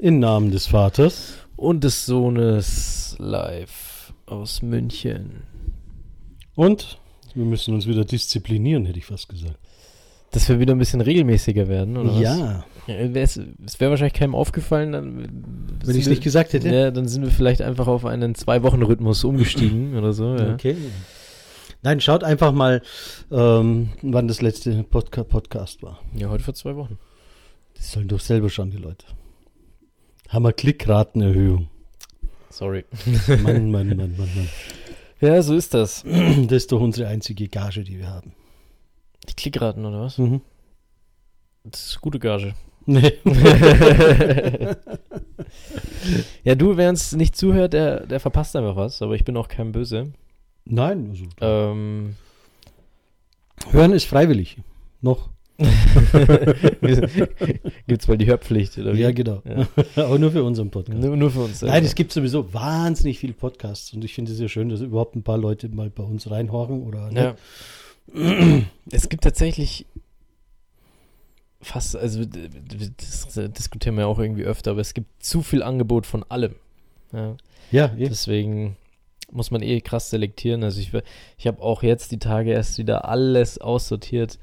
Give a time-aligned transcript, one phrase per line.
[0.00, 1.34] Im Namen des Vaters.
[1.56, 5.42] Und des Sohnes live aus München.
[6.54, 7.00] Und
[7.34, 9.58] wir müssen uns wieder disziplinieren, hätte ich fast gesagt.
[10.30, 12.20] Dass wir wieder ein bisschen regelmäßiger werden, oder was?
[12.20, 15.28] Ja, Ja, Es es wäre wahrscheinlich keinem aufgefallen, dann,
[15.84, 16.68] wenn ich es nicht gesagt hätte.
[16.68, 20.36] Ja, dann sind wir vielleicht einfach auf einen Zwei-Wochen-Rhythmus umgestiegen oder so.
[20.36, 20.54] Ja.
[20.54, 20.76] Okay.
[21.82, 22.82] Nein, schaut einfach mal,
[23.32, 25.98] ähm, wann das letzte Podca Podcast war.
[26.14, 26.98] ja, heute vor zwei Wochen.
[27.74, 29.06] Das sollen doch selber schauen, die Leute.
[30.28, 31.68] Haben wir Klickratenerhöhung.
[32.50, 32.84] Sorry.
[33.42, 34.48] Mann, Mann, Mann, Mann, Mann.
[35.20, 36.04] Ja, so ist das.
[36.04, 38.32] Das ist doch unsere einzige Gage, die wir haben.
[39.28, 40.18] Die Klickraten, oder was?
[40.18, 40.42] Mhm.
[41.64, 42.54] Das ist gute Gage.
[42.86, 43.12] Nee.
[46.44, 49.48] ja, du, wer uns nicht zuhört, der, der verpasst einfach was, aber ich bin auch
[49.48, 50.12] kein Böse.
[50.64, 52.16] Nein, also, Ähm,
[53.70, 54.58] hören ist freiwillig.
[55.02, 55.28] Noch.
[57.86, 59.00] Gibt's mal die Hörpflicht, oder wie?
[59.00, 59.42] Ja, genau.
[59.44, 59.66] Ja.
[60.04, 60.98] Aber nur für unseren Podcast.
[60.98, 61.62] Nur, nur für uns.
[61.62, 65.16] Nein, es gibt sowieso wahnsinnig viele Podcasts und ich finde es ja schön, dass überhaupt
[65.16, 67.34] ein paar Leute mal bei uns reinhorchen oder Ja.
[68.14, 68.64] ne?
[68.92, 69.86] es gibt tatsächlich
[71.60, 76.24] fast, also das diskutieren wir auch irgendwie öfter, aber es gibt zu viel Angebot von
[76.28, 76.54] allem.
[77.12, 77.36] Ja,
[77.70, 78.08] Ja, eh.
[78.08, 78.76] deswegen
[79.32, 80.62] muss man eh krass selektieren.
[80.62, 80.92] Also ich,
[81.36, 84.38] ich habe auch jetzt die Tage erst wieder alles aussortiert,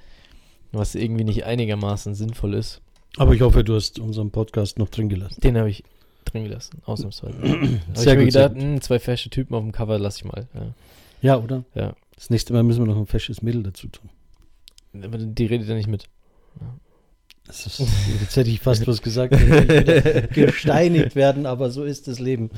[0.78, 2.82] was irgendwie nicht einigermaßen sinnvoll ist.
[3.18, 5.40] aber ich hoffe, du hast unseren Podcast noch drin gelassen.
[5.42, 5.84] Den habe ich
[6.26, 7.38] drin gelassen, ausnahmsweise.
[7.42, 10.26] habe ich Sehr mir sehr gedacht, hm, zwei fesche Typen auf dem Cover lasse ich
[10.26, 10.48] mal.
[10.54, 10.74] Ja.
[11.22, 11.64] Ja, oder?
[11.74, 11.96] Ja.
[12.16, 14.10] Das nächste Mal müssen wir noch ein fesches Mädel dazu tun.
[15.04, 16.08] Aber die redet ja nicht mit.
[17.48, 17.80] Das ist,
[18.22, 19.32] jetzt hätte ich fast was gesagt,
[20.34, 22.50] gesteinigt werden, aber so ist das Leben.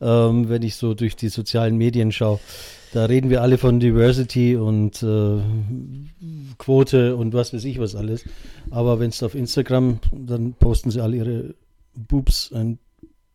[0.00, 2.38] Ähm, wenn ich so durch die sozialen Medien schaue,
[2.92, 5.40] da reden wir alle von Diversity und äh,
[6.58, 8.24] Quote und was weiß ich was alles.
[8.70, 11.54] Aber wenn es auf Instagram, dann posten sie alle ihre
[11.94, 12.78] Boobs und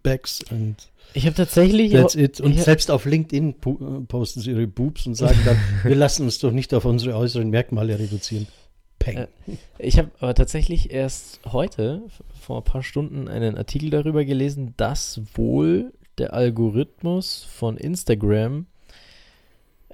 [0.02, 0.76] Backs und
[1.14, 2.42] Ich habe tatsächlich that's it.
[2.42, 6.40] Und selbst auf LinkedIn äh, posten sie ihre Boobs und sagen dann, wir lassen uns
[6.40, 8.48] doch nicht auf unsere äußeren Merkmale reduzieren.
[9.00, 9.18] Peng.
[9.18, 9.28] Äh,
[9.80, 12.04] Ich habe aber tatsächlich erst heute,
[12.40, 18.68] vor ein paar Stunden, einen Artikel darüber gelesen, dass wohl der Algorithmus von Instagram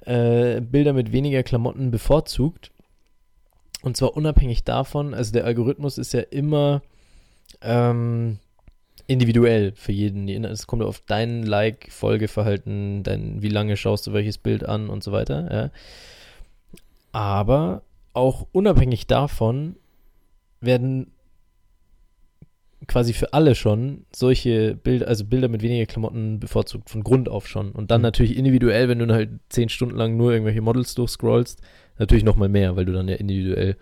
[0.06, 2.70] äh, Bilder mit weniger Klamotten bevorzugt.
[3.82, 6.82] Und zwar unabhängig davon, also der Algorithmus ist ja immer
[7.62, 8.38] ähm,
[9.06, 10.28] individuell für jeden.
[10.44, 15.12] Es kommt auf dein Like-Folgeverhalten, dein, wie lange schaust du welches Bild an und so
[15.12, 15.52] weiter.
[15.52, 15.70] Ja.
[17.12, 19.76] Aber auch unabhängig davon
[20.60, 21.10] werden
[22.86, 27.46] quasi für alle schon solche Bilder, also Bilder mit weniger Klamotten bevorzugt, von Grund auf
[27.46, 27.72] schon.
[27.72, 28.04] Und dann Mhm.
[28.04, 31.60] natürlich individuell, wenn du halt zehn Stunden lang nur irgendwelche Models durchscrollst,
[31.98, 33.76] natürlich nochmal mehr, weil du dann ja individuell.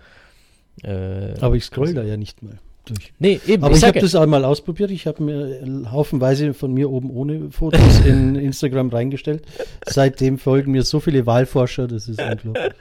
[0.82, 3.12] Äh, Aber ich scroll da ja nicht mal durch.
[3.18, 3.64] Nee, eben.
[3.64, 4.90] Aber ich, sag habe ja- das einmal ausprobiert.
[4.90, 9.42] Ich habe mir haufenweise von mir oben ohne Fotos in Instagram reingestellt.
[9.86, 12.72] Seitdem folgen mir so viele Wahlforscher, das ist unglaublich.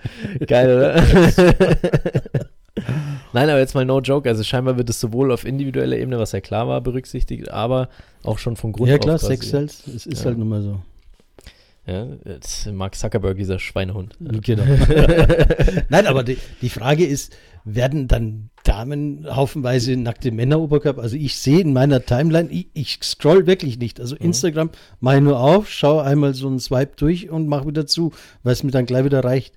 [0.47, 1.03] Geil, oder?
[3.33, 4.27] Nein, aber jetzt mal no joke.
[4.29, 7.89] Also scheinbar wird es sowohl auf individueller Ebene, was ja klar war, berücksichtigt, aber
[8.23, 9.17] auch schon von Grund ja klar.
[9.17, 10.25] Sex Cells, es ist Ja.
[10.25, 10.79] halt nun mal so.
[11.85, 14.15] Ja, ist Mark Zuckerberg, dieser Schweinehund.
[14.19, 14.63] Genau.
[15.89, 17.33] Nein, aber die, die Frage ist,
[17.63, 21.01] werden dann Damen haufenweise nackte Männeroberkörper?
[21.01, 24.01] Also ich sehe in meiner Timeline, ich, ich scroll wirklich nicht.
[24.01, 27.88] Also Instagram mache ich nur auf, schaue einmal so einen Swipe durch und mache wieder
[27.88, 28.11] zu,
[28.44, 29.55] weil es mir dann gleich wieder reicht.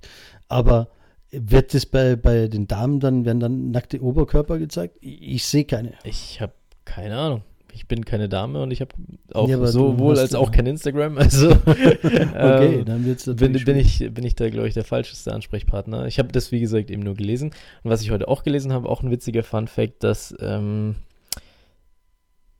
[0.48, 0.87] Aber
[1.32, 4.96] wird das bei, bei den Damen dann, werden dann nackte Oberkörper gezeigt?
[5.00, 5.94] Ich, ich sehe keine.
[6.04, 6.52] Ich habe
[6.84, 7.42] keine Ahnung.
[7.72, 8.94] Ich bin keine Dame und ich habe
[9.32, 11.19] auch Ja, sowohl als auch kein Instagram.
[11.19, 11.98] Also Okay,
[12.34, 16.06] ähm, dann wird es bin, bin, ich, bin ich da, glaube ich, der falscheste Ansprechpartner.
[16.06, 17.50] Ich habe das, wie gesagt, eben nur gelesen.
[17.82, 20.96] Und was ich heute auch gelesen habe, auch ein witziger Fun-Fact, dass, ähm,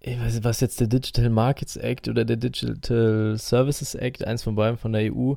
[0.01, 4.43] ich weiß nicht, was jetzt der Digital Markets Act oder der Digital Services Act, eins
[4.43, 5.35] von beiden von der EU,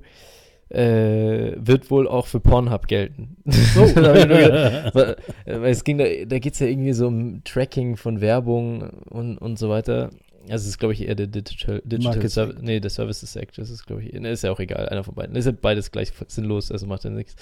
[0.74, 3.38] äh, wird wohl auch für Pornhub gelten.
[3.46, 3.96] Gedacht,
[5.46, 9.38] weil es ging da, da geht es ja irgendwie so um Tracking von Werbung und,
[9.38, 10.10] und so weiter.
[10.50, 13.70] Also es ist, glaube ich, eher der Digital, Digital Service, nee, der Services Act, das
[13.70, 15.36] ist, glaube ich, ne, ist ja auch egal, einer von beiden.
[15.36, 17.36] Ist ja beides gleich sinnlos, also macht ja nichts.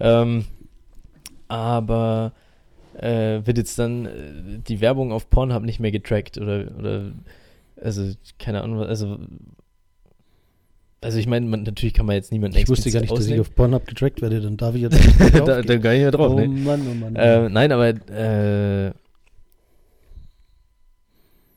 [0.00, 0.44] Ähm,
[1.48, 2.32] aber
[2.98, 7.12] äh, wird jetzt dann äh, die Werbung auf Pornhub nicht mehr getrackt oder, oder
[7.80, 9.18] also, keine Ahnung, also
[11.02, 13.24] also ich meine, man, natürlich kann man jetzt niemanden Ich wusste gar nicht, dass ich
[13.26, 13.40] ausnehmen.
[13.42, 15.66] auf Pornhub getrackt werde, dann darf ich jetzt nicht da, draufgehen.
[15.66, 16.48] da gar nicht mehr drauf, Oh ne?
[16.48, 17.16] Mann, oh Mann.
[17.16, 18.92] Äh, nein, aber äh,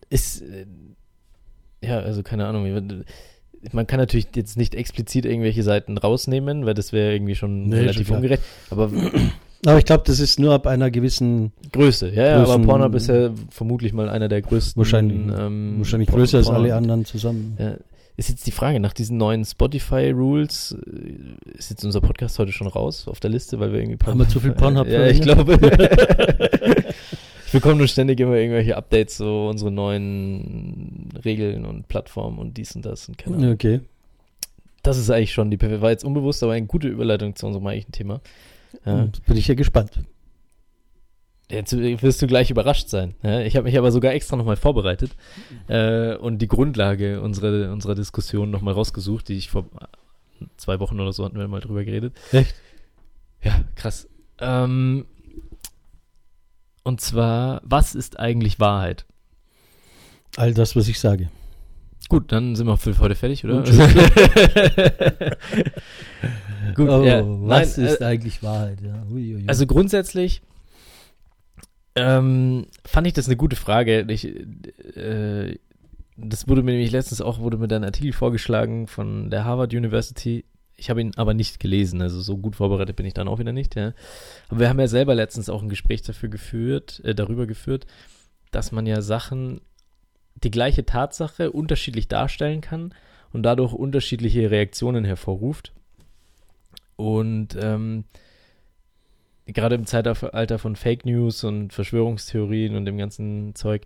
[0.09, 0.65] ist äh,
[1.81, 3.03] ja, also keine Ahnung.
[3.71, 7.77] Man kann natürlich jetzt nicht explizit irgendwelche Seiten rausnehmen, weil das wäre irgendwie schon Nee,
[7.77, 8.43] relativ schon ungerecht.
[8.69, 8.91] Aber
[9.67, 12.93] Aber ich glaube, das ist nur ab einer gewissen, Größe, ja, ja, aber Größen- Pornhub
[12.93, 14.77] ist ja vermutlich mal einer der größten.
[14.79, 17.55] wahrscheinlich, ähm, wahrscheinlich größer als Porno- alle anderen zusammen.
[17.59, 17.75] Ja,
[18.17, 22.67] ist jetzt die Frage, nach diesen neuen Spotify-Rules, äh, ist jetzt unser Podcast heute schon
[22.67, 25.53] raus auf der Liste, weil wir irgendwie Haben wir zu viel Pornhub Ja, ich glaube.
[27.45, 32.75] ich bekomme nur ständig immer irgendwelche Updates, so unsere neuen Regeln und Plattformen und dies
[32.75, 33.53] und das und keine Ahnung.
[33.53, 33.81] Okay.
[34.81, 37.91] Das ist eigentlich schon die war jetzt unbewusst, aber eine gute Überleitung zu unserem eigentlichen
[37.91, 38.21] Thema.
[38.85, 39.07] Ja.
[39.25, 39.99] Bin ich ja gespannt.
[41.49, 43.13] Jetzt wirst du gleich überrascht sein.
[43.21, 45.11] Ich habe mich aber sogar extra nochmal vorbereitet
[45.67, 49.65] äh, und die Grundlage unserer, unserer Diskussion nochmal rausgesucht, die ich vor
[50.57, 52.15] zwei Wochen oder so hatten wir mal drüber geredet.
[52.31, 52.55] Echt?
[53.43, 54.07] Ja, krass.
[54.39, 55.05] Ähm,
[56.83, 59.05] und zwar, was ist eigentlich Wahrheit?
[60.37, 61.29] All das, was ich sage.
[62.09, 63.63] Gut, dann sind wir für heute fertig, oder?
[66.75, 68.81] Gut, oh, ja, was nein, ist äh, eigentlich Wahrheit?
[68.81, 69.03] Ja.
[69.11, 69.43] Ui, ui, ui.
[69.47, 70.41] Also grundsätzlich
[71.95, 74.05] ähm, fand ich das eine gute Frage.
[74.09, 75.57] Ich, äh,
[76.17, 79.73] das wurde mir nämlich letztens auch, wurde mir dann ein Artikel vorgeschlagen von der Harvard
[79.73, 80.45] University.
[80.77, 83.53] Ich habe ihn aber nicht gelesen, also so gut vorbereitet bin ich dann auch wieder
[83.53, 83.93] nicht, ja.
[84.49, 87.87] Aber wir haben ja selber letztens auch ein Gespräch dafür geführt, äh, darüber geführt,
[88.51, 89.61] dass man ja Sachen,
[90.43, 92.93] die gleiche Tatsache unterschiedlich darstellen kann
[93.31, 95.71] und dadurch unterschiedliche Reaktionen hervorruft.
[96.97, 98.03] Und ähm,
[99.45, 103.85] gerade im Zeitalter von Fake News und Verschwörungstheorien und dem ganzen Zeug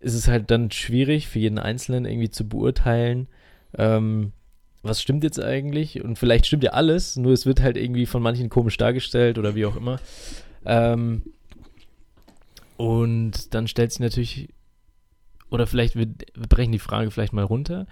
[0.00, 3.28] ist es halt dann schwierig für jeden Einzelnen irgendwie zu beurteilen,
[3.76, 4.32] ähm,
[4.82, 8.22] was stimmt jetzt eigentlich und vielleicht stimmt ja alles, nur es wird halt irgendwie von
[8.22, 10.00] manchen komisch dargestellt oder wie auch immer.
[10.64, 11.22] Ähm,
[12.76, 14.48] und dann stellt sich natürlich,
[15.50, 17.86] oder vielleicht wir, wir brechen die Frage vielleicht mal runter.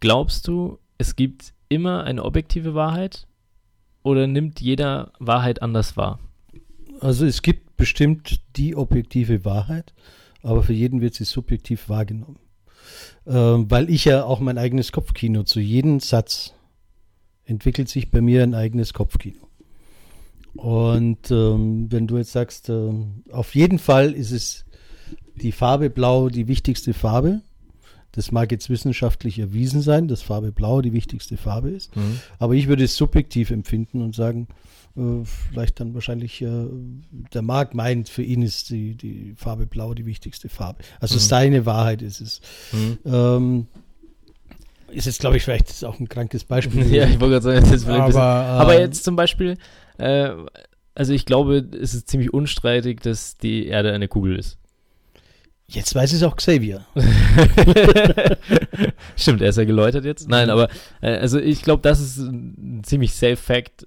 [0.00, 3.26] Glaubst du, es gibt immer eine objektive Wahrheit
[4.04, 6.20] oder nimmt jeder Wahrheit anders wahr?
[7.00, 9.92] Also es gibt bestimmt die objektive Wahrheit,
[10.42, 12.38] aber für jeden wird sie subjektiv wahrgenommen.
[13.26, 16.54] Ähm, weil ich ja auch mein eigenes Kopfkino zu jedem Satz
[17.46, 19.40] entwickelt sich bei mir ein eigenes Kopfkino.
[20.54, 24.64] Und ähm, wenn du jetzt sagst, ähm, auf jeden Fall ist es
[25.34, 27.42] die Farbe Blau die wichtigste Farbe.
[28.14, 31.90] Das mag jetzt wissenschaftlich erwiesen sein, dass Farbe Blau die wichtigste Farbe ist.
[32.38, 34.46] Aber ich würde es subjektiv empfinden und sagen,
[34.96, 36.66] äh, vielleicht dann wahrscheinlich, äh,
[37.32, 40.84] der Marc meint, für ihn ist die, die Farbe Blau die wichtigste Farbe.
[41.00, 41.20] Also Mhm.
[41.20, 42.40] seine Wahrheit ist es.
[42.72, 42.98] Mhm.
[43.04, 43.66] Ähm,
[44.92, 46.86] ist jetzt, glaube ich, vielleicht auch ein krankes Beispiel.
[46.94, 49.16] Ja, ich wollte gerade sagen, das ist vielleicht ein bisschen aber, Aber ähm, jetzt zum
[49.16, 49.56] Beispiel,
[49.98, 50.30] äh,
[50.94, 54.58] also ich glaube, es ist ziemlich unstreitig, dass die Erde eine Kugel ist.
[55.66, 56.84] Jetzt weiß es auch Xavier.
[59.16, 60.28] Stimmt, er ist ja geläutert jetzt.
[60.28, 60.68] Nein, aber
[61.00, 63.86] äh, also ich glaube, das ist ein ziemlich safe Fact.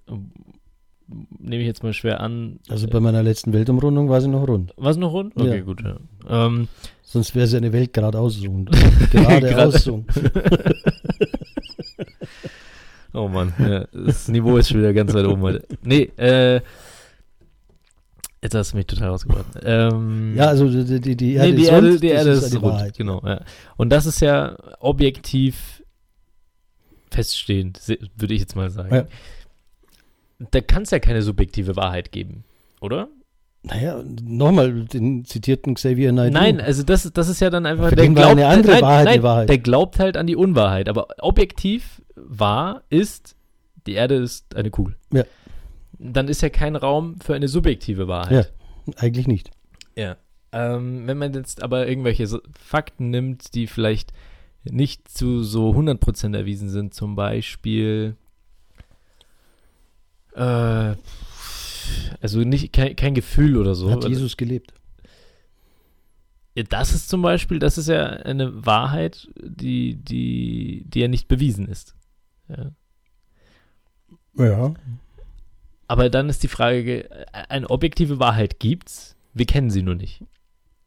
[1.39, 2.59] Nehme ich jetzt mal schwer an.
[2.67, 4.73] Also bei meiner letzten Weltumrundung war sie noch rund.
[4.75, 5.37] War es noch rund?
[5.37, 5.63] Okay, Ja.
[5.63, 5.81] gut.
[5.83, 6.47] Ja.
[6.47, 6.67] Ähm,
[7.03, 8.69] Sonst wäre sie eine Welt geradeaus rund.
[9.11, 10.03] Geradeaus so.
[13.13, 15.63] oh Mann, ja, das Niveau ist schon wieder ganz weit oben heute.
[15.83, 16.59] Nee, äh,
[18.47, 19.45] jetzt hast du mich total rausgebracht.
[19.63, 22.43] Ähm, Ja, also die, die, die Erde nee, die ist Erde, rund, die Erde ist
[22.43, 22.97] ist, rund, Wahrheit.
[22.97, 23.21] genau.
[23.25, 23.41] Ja.
[23.77, 25.83] Und das ist ja objektiv
[27.11, 27.79] feststehend,
[28.15, 28.93] würde ich jetzt mal sagen.
[28.95, 29.05] Ja.
[30.51, 32.43] Da kann es ja keine subjektive Wahrheit geben,
[32.81, 33.07] oder?
[33.63, 36.39] Naja, nochmal den zitierten Xavier Naidoo.
[36.39, 39.13] Nein, also das, das ist ja dann einfach, der glaubt, eine andere nein, Wahrheit nein,
[39.15, 39.49] die Wahrheit.
[39.49, 43.35] der glaubt halt an die Unwahrheit, aber objektiv wahr ist,
[43.87, 44.95] die Erde ist eine Kugel.
[45.11, 45.23] Ja.
[45.99, 48.53] Dann ist ja kein Raum für eine subjektive Wahrheit.
[48.95, 49.51] Eigentlich nicht.
[49.95, 50.17] Ja.
[50.51, 54.13] Ähm, wenn man jetzt aber irgendwelche Fakten nimmt, die vielleicht
[54.63, 58.15] nicht zu so 100% erwiesen sind, zum Beispiel,
[60.33, 60.95] äh,
[62.21, 63.89] also nicht, kein, kein Gefühl oder so.
[63.91, 64.73] Hat Jesus gelebt.
[66.55, 71.27] Ja, das ist zum Beispiel, das ist ja eine Wahrheit, die, die, die ja nicht
[71.27, 71.95] bewiesen ist.
[72.49, 72.71] Ja.
[74.37, 74.73] Ja.
[75.87, 80.23] Aber dann ist die Frage, eine objektive Wahrheit gibt's, wir kennen sie nur nicht.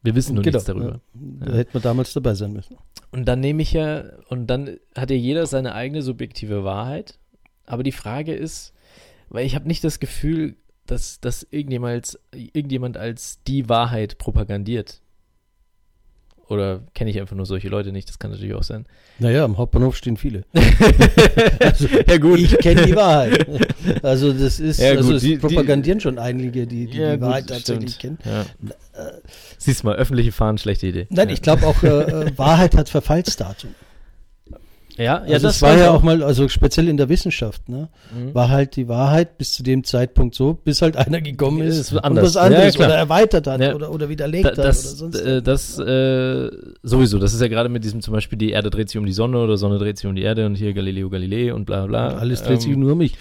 [0.02, 1.00] Wir wissen nur nichts darüber.
[1.14, 1.47] Ja.
[1.47, 2.76] Da hätte man damals dabei sein müssen.
[3.11, 7.19] Und dann nehme ich ja, und dann hat ja jeder seine eigene subjektive Wahrheit.
[7.66, 8.73] Aber die Frage ist,
[9.28, 15.00] weil ich habe nicht das Gefühl, dass, als, irgendjemand als die Wahrheit propagandiert.
[16.50, 18.85] Oder kenne ich einfach nur solche Leute nicht, das kann natürlich auch sein.
[19.21, 20.42] Naja, am Hauptbahnhof stehen viele.
[21.61, 22.40] also, ja gut.
[22.40, 23.47] Ich kenne die Wahrheit.
[24.02, 27.12] Also das ist, Ja, gut, also es die- die- propagandieren schon einige, die die, Ja,
[27.12, 28.19] die gut, Wahrheit tatsächlich kennen.
[28.25, 28.45] Ja.
[29.59, 31.07] Siehst mal, öffentliche Fahren, schlechte Idee.
[31.11, 31.35] Nein, ja.
[31.35, 33.71] ich glaube auch, äh, äh, Wahrheit hat Verfallsdatum.
[35.00, 38.35] Ja, also das war ja auch mal, also speziell in der Wissenschaft, ne, mhm.
[38.35, 41.92] war halt die Wahrheit bis zu dem Zeitpunkt so, bis halt einer gekommen ist, ist
[41.92, 43.75] und was anderes ja, oder erweitert hat ja.
[43.75, 45.21] oder, oder widerlegt da, das, hat oder sonst.
[45.21, 46.50] Äh, das äh,
[46.83, 49.12] sowieso, das ist ja gerade mit diesem zum Beispiel die Erde dreht sich um die
[49.12, 52.19] Sonne oder Sonne dreht sich um die Erde und hier Galileo Galilei und bla bla.
[52.19, 53.14] alles dreht ähm, sich nur um mich.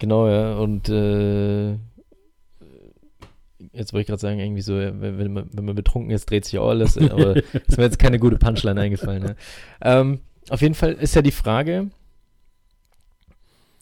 [0.00, 1.70] Genau, ja, und äh,
[3.72, 6.44] jetzt wollte ich gerade sagen, irgendwie so, wenn, wenn, man, wenn man betrunken ist, dreht
[6.44, 7.36] sich auch alles, aber
[7.66, 9.22] ist mir jetzt keine gute Punchline eingefallen.
[9.22, 9.36] Ne?
[9.80, 11.90] Ähm, auf jeden Fall ist ja die Frage,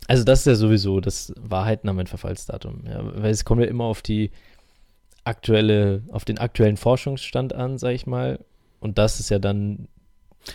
[0.06, 3.84] also das ist ja sowieso das Wahrheiten am Verfallsdatum, ja, weil es kommt ja immer
[3.84, 4.30] auf die
[5.24, 8.44] aktuelle, auf den aktuellen Forschungsstand an, sag ich mal,
[8.80, 9.88] und das ist ja dann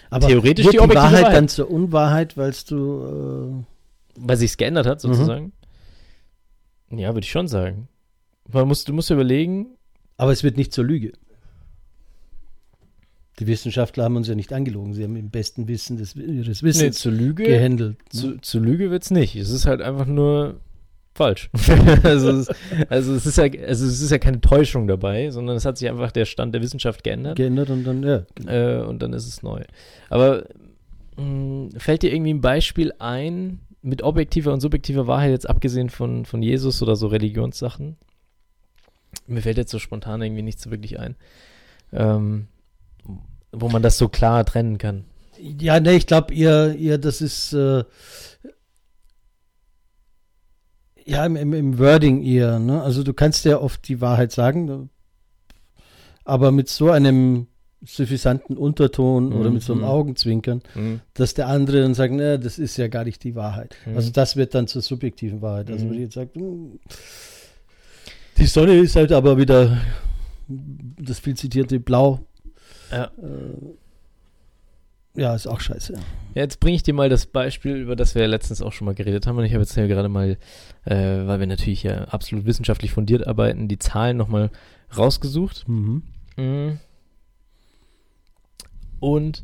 [0.09, 3.75] aber theoretisch die, Wahrheit, Wahrheit dann zur Unwahrheit, weil du äh
[4.17, 5.51] weil sich's geändert hat sozusagen.
[6.89, 6.99] Mhm.
[6.99, 7.87] Ja, würde ich schon sagen.
[8.51, 9.67] Man muss, du musst überlegen.
[10.17, 11.11] Aber es wird nicht zur Lüge.
[13.39, 14.93] Die Wissenschaftler haben uns ja nicht angelogen.
[14.93, 17.97] Sie haben im besten Wissen des, ihres Wissens nee, zur Lüge, gehandelt.
[18.13, 18.19] Ne?
[18.19, 19.35] Zu, zur Lüge wird es nicht.
[19.35, 20.61] Es ist halt einfach nur
[21.13, 21.49] falsch.
[22.03, 22.47] also, es,
[22.89, 25.89] also, es ist ja, also es ist ja keine Täuschung dabei, sondern es hat sich
[25.89, 27.35] einfach der Stand der Wissenschaft geändert.
[27.35, 28.25] Geändert und dann, ja.
[28.35, 28.51] Genau.
[28.51, 29.63] Äh, und dann ist es neu.
[30.09, 30.45] Aber
[31.17, 35.89] mh, hm, fällt dir irgendwie ein Beispiel ein, mit objektiver und subjektiver Wahrheit, jetzt abgesehen
[35.89, 37.97] von, von Jesus oder so Religionssachen?
[39.27, 41.15] Mir fällt jetzt so spontan irgendwie nichts so wirklich ein.
[41.93, 42.47] Ähm,
[43.57, 45.05] wo man das so klar trennen kann.
[45.37, 47.83] Ja, ne, ich glaube, ihr, ihr, das ist äh,
[51.05, 52.81] ja im, im, Wording ihr, ne?
[52.81, 54.89] Also du kannst ja oft die Wahrheit sagen,
[56.23, 57.47] aber mit so einem
[57.85, 59.35] suffisanten Unterton mhm.
[59.35, 59.87] oder mit so einem mhm.
[59.87, 61.01] Augenzwinkern, mhm.
[61.13, 63.75] dass der andere dann sagt, ne, das ist ja gar nicht die Wahrheit.
[63.85, 63.97] Mhm.
[63.97, 65.69] Also das wird dann zur subjektiven Wahrheit.
[65.69, 66.79] Also wenn ich jetzt sagt, hm,
[68.37, 69.77] die Sonne ist halt aber wieder
[70.47, 72.19] das viel zitierte Blau
[72.91, 73.05] ja.
[73.05, 73.75] Äh,
[75.17, 75.97] ja, ist auch scheiße.
[76.33, 78.95] Jetzt bringe ich dir mal das Beispiel, über das wir ja letztens auch schon mal
[78.95, 79.37] geredet haben.
[79.37, 80.37] Und ich habe jetzt ja gerade mal,
[80.83, 84.51] äh, weil wir natürlich ja absolut wissenschaftlich fundiert arbeiten, die Zahlen nochmal
[84.95, 85.67] rausgesucht.
[85.67, 86.03] Mhm.
[86.35, 86.79] Mhm.
[88.99, 89.43] Und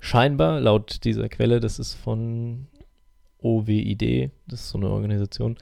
[0.00, 2.68] scheinbar, laut dieser Quelle, das ist von
[3.42, 5.58] OWID, das ist so eine Organisation,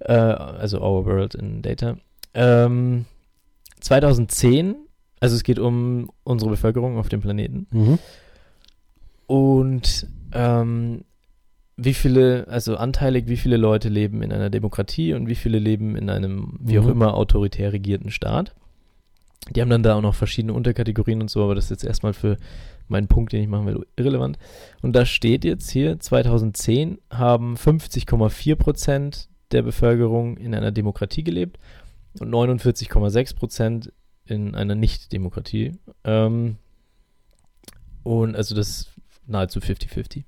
[0.00, 1.96] äh, also Our World in Data.
[2.34, 3.04] Ähm,
[3.80, 4.76] 2010
[5.20, 7.66] also es geht um unsere Bevölkerung auf dem Planeten.
[7.70, 7.98] Mhm.
[9.26, 11.04] Und ähm,
[11.76, 15.96] wie viele, also anteilig, wie viele Leute leben in einer Demokratie und wie viele leben
[15.96, 16.90] in einem, wie auch mhm.
[16.90, 18.54] immer, autoritär regierten Staat.
[19.48, 22.12] Die haben dann da auch noch verschiedene Unterkategorien und so, aber das ist jetzt erstmal
[22.12, 22.36] für
[22.88, 24.38] meinen Punkt, den ich machen will, irrelevant.
[24.82, 31.58] Und da steht jetzt hier, 2010 haben 50,4 Prozent der Bevölkerung in einer Demokratie gelebt
[32.18, 33.92] und 49,6 Prozent
[34.30, 35.72] in einer Nicht-Demokratie.
[36.04, 36.56] Ähm,
[38.02, 38.88] und also das
[39.26, 40.24] nahezu 50-50.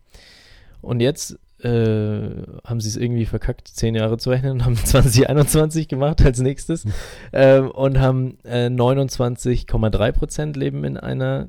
[0.80, 5.88] Und jetzt äh, haben sie es irgendwie verkackt, zehn Jahre zu rechnen und haben 2021
[5.88, 6.92] gemacht als nächstes hm.
[7.32, 11.48] ähm, und haben äh, 29,3 Prozent leben in einer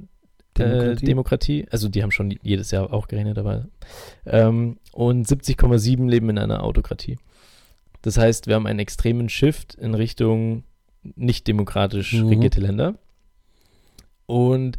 [0.56, 1.06] äh, Demokratie.
[1.06, 1.66] Demokratie.
[1.72, 3.66] Also die haben schon jedes Jahr auch gerechnet, aber
[4.26, 7.18] ähm, und 70,7 leben in einer Autokratie.
[8.04, 10.64] Das heißt, wir haben einen extremen Shift in Richtung
[11.16, 12.28] nicht demokratisch mhm.
[12.28, 12.96] regierte Länder.
[14.26, 14.78] Und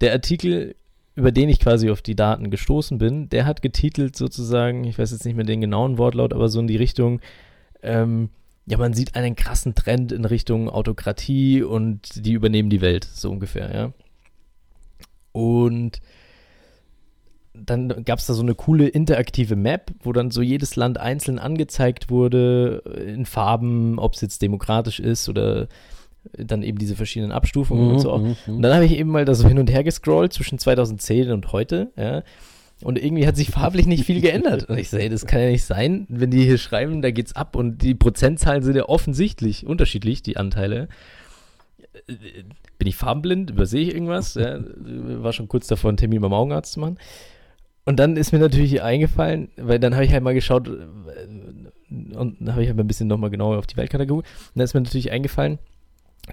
[0.00, 0.74] der Artikel,
[1.14, 5.12] über den ich quasi auf die Daten gestoßen bin, der hat getitelt sozusagen, ich weiß
[5.12, 7.20] jetzt nicht mehr den genauen Wortlaut, aber so in die Richtung,
[7.82, 8.30] ähm,
[8.66, 13.30] ja, man sieht einen krassen Trend in Richtung Autokratie und die übernehmen die Welt, so
[13.30, 13.92] ungefähr, ja.
[15.32, 16.00] Und
[17.54, 21.38] dann gab es da so eine coole interaktive Map, wo dann so jedes Land einzeln
[21.38, 25.68] angezeigt wurde, äh, in Farben, ob es jetzt demokratisch ist oder
[26.32, 28.16] dann eben diese verschiedenen Abstufungen mhm, und so.
[28.16, 28.56] Mhm, mhm.
[28.56, 31.52] Und dann habe ich eben mal da so hin und her gescrollt zwischen 2010 und
[31.52, 32.22] heute, ja.
[32.82, 34.68] Und irgendwie hat sich farblich nicht viel geändert.
[34.68, 37.54] Und ich sage, das kann ja nicht sein, wenn die hier schreiben, da geht's ab
[37.54, 40.88] und die Prozentzahlen sind ja offensichtlich unterschiedlich, die Anteile.
[42.06, 43.50] Bin ich farbenblind?
[43.50, 44.34] Übersehe ich irgendwas?
[44.34, 46.98] Ja, war schon kurz davor, einen Termin beim Augenarzt zu machen.
[47.84, 52.36] Und dann ist mir natürlich eingefallen, weil dann habe ich halt mal geschaut äh, und
[52.40, 54.28] dann habe ich halt ein bisschen nochmal genauer auf die Weltkarte geguckt.
[54.28, 55.58] Und dann ist mir natürlich eingefallen,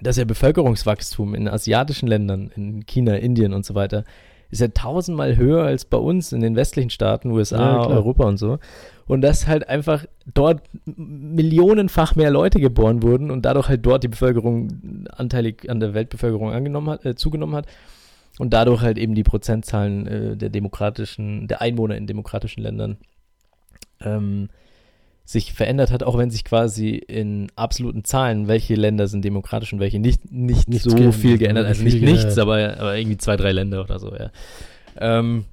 [0.00, 4.04] dass ja Bevölkerungswachstum in asiatischen Ländern, in China, Indien und so weiter,
[4.50, 8.36] ist ja tausendmal höher als bei uns in den westlichen Staaten, USA, ja, Europa und
[8.36, 8.58] so.
[9.06, 14.08] Und dass halt einfach dort millionenfach mehr Leute geboren wurden und dadurch halt dort die
[14.08, 17.66] Bevölkerung anteilig an der Weltbevölkerung angenommen hat, äh, zugenommen hat
[18.40, 22.96] und dadurch halt eben die Prozentzahlen äh, der demokratischen, der Einwohner in demokratischen Ländern
[24.00, 24.48] ähm,
[25.26, 29.78] sich verändert hat, auch wenn sich quasi in absoluten Zahlen, welche Länder sind demokratisch und
[29.78, 31.66] welche nicht, nicht nichts so ge viel geändert.
[31.66, 34.30] Also nicht nichts, aber, aber irgendwie zwei, drei Länder oder so, ja.
[34.96, 35.44] Ähm,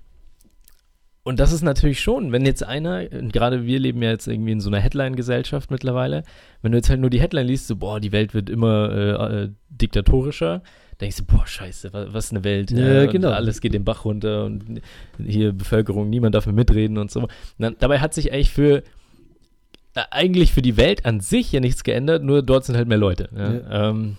[1.24, 4.62] und das ist natürlich schon, wenn jetzt einer, gerade wir leben ja jetzt irgendwie in
[4.62, 6.24] so einer Headline-Gesellschaft mittlerweile,
[6.62, 9.44] wenn du jetzt halt nur die Headline liest, so, boah, die Welt wird immer äh,
[9.44, 10.64] äh, diktatorischer,
[11.02, 12.72] denkst du, boah, scheiße, was, was eine Welt.
[12.72, 13.28] Ja, äh, genau.
[13.30, 14.82] Und alles geht den Bach runter und
[15.24, 17.28] hier Bevölkerung, niemand darf mehr mitreden und so.
[17.58, 18.78] Na, dabei hat sich eigentlich für,
[19.96, 22.98] äh, eigentlich für die Welt an sich ja nichts geändert, nur dort sind halt mehr
[22.98, 23.30] Leute.
[23.36, 23.90] Ja.
[23.90, 24.18] Ähm,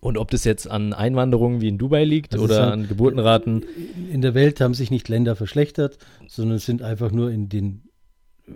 [0.00, 3.62] und ob das jetzt an Einwanderung wie in Dubai liegt Das oder halt- an Geburtenraten,
[4.10, 7.82] In der Welt haben sich nicht Länder verschlechtert, sondern es sind einfach nur in den
[8.48, 8.52] äh,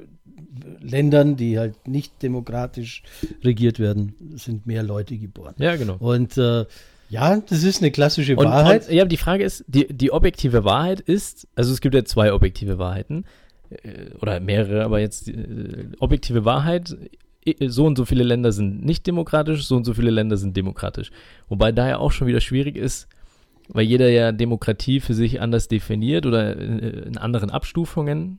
[0.84, 3.04] Ländern, die halt nicht demokratisch
[3.44, 5.54] regiert werden, sind mehr Leute geboren.
[5.58, 5.94] ja, genau.
[6.00, 6.64] Und äh,
[7.08, 8.88] ja, das ist eine klassische Und, Wahrheit.
[8.88, 12.32] Und, ja, die Frage ist, die, die objektive Wahrheit ist, also es gibt ja zwei
[12.32, 13.24] objektive Wahrheiten,
[13.70, 16.96] äh, oder mehrere, aber jetzt äh, objektive Wahrheit,
[17.44, 20.56] äh, so und so viele Länder sind nicht demokratisch, so und so viele Länder sind
[20.56, 21.10] demokratisch.
[21.48, 23.08] Wobei da ja auch schon wieder schwierig ist,
[23.68, 28.38] weil jeder ja Demokratie für sich anders definiert oder in anderen Abstufungen.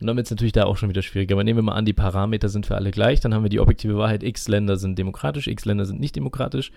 [0.00, 1.30] Und damit ist natürlich da auch schon wieder schwierig.
[1.32, 3.60] Aber nehmen wir mal an, die Parameter sind für alle gleich, dann haben wir die
[3.60, 6.72] objektive Wahrheit, x Länder sind demokratisch, x Länder sind nicht demokratisch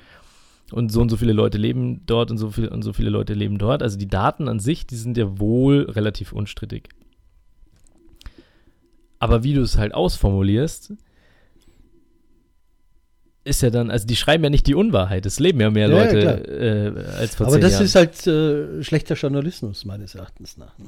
[0.72, 3.34] und so und so viele Leute leben dort und so viele und so viele Leute
[3.34, 3.84] leben dort.
[3.84, 6.90] Also die Daten an sich, die sind ja wohl relativ unstrittig.
[9.20, 10.94] Aber wie du es halt ausformulierst,
[13.44, 15.96] ist ja dann, also die schreiben ja nicht die Unwahrheit, es leben ja mehr Ja,
[15.96, 16.48] ja, Leute klar.
[16.48, 17.86] äh, als vor Aber das Jahren.
[17.86, 20.78] ist halt äh, schlechter Journalismus, meines Erachtens nach.
[20.78, 20.86] Ne?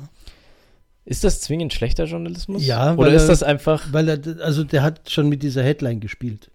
[1.06, 2.66] ist das zwingend schlechter Journalismus?
[2.66, 5.62] Ja, Oder weil ist er- das einfach, Weil er, also der hat schon mit dieser
[5.62, 6.50] Headline gespielt.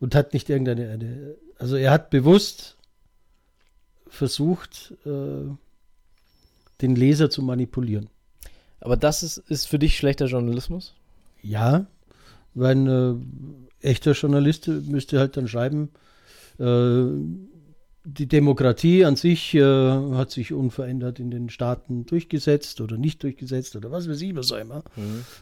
[0.00, 2.76] Und hat nicht irgendeine, eine, also er hat bewusst
[4.08, 5.50] versucht, äh,
[6.80, 8.08] den Leser zu manipulieren.
[8.80, 10.94] aber das ist, ist für dich schlechter Journalismus?
[11.42, 11.86] Ja,
[12.54, 12.86] weil ein
[13.82, 15.90] äh, echter Journalist müsste halt dann schreiben,
[16.58, 17.04] äh,
[18.10, 23.76] die Demokratie an sich äh, hat sich unverändert in den Staaten durchgesetzt oder nicht durchgesetzt
[23.76, 24.82] oder was weiß ich, was auch immer.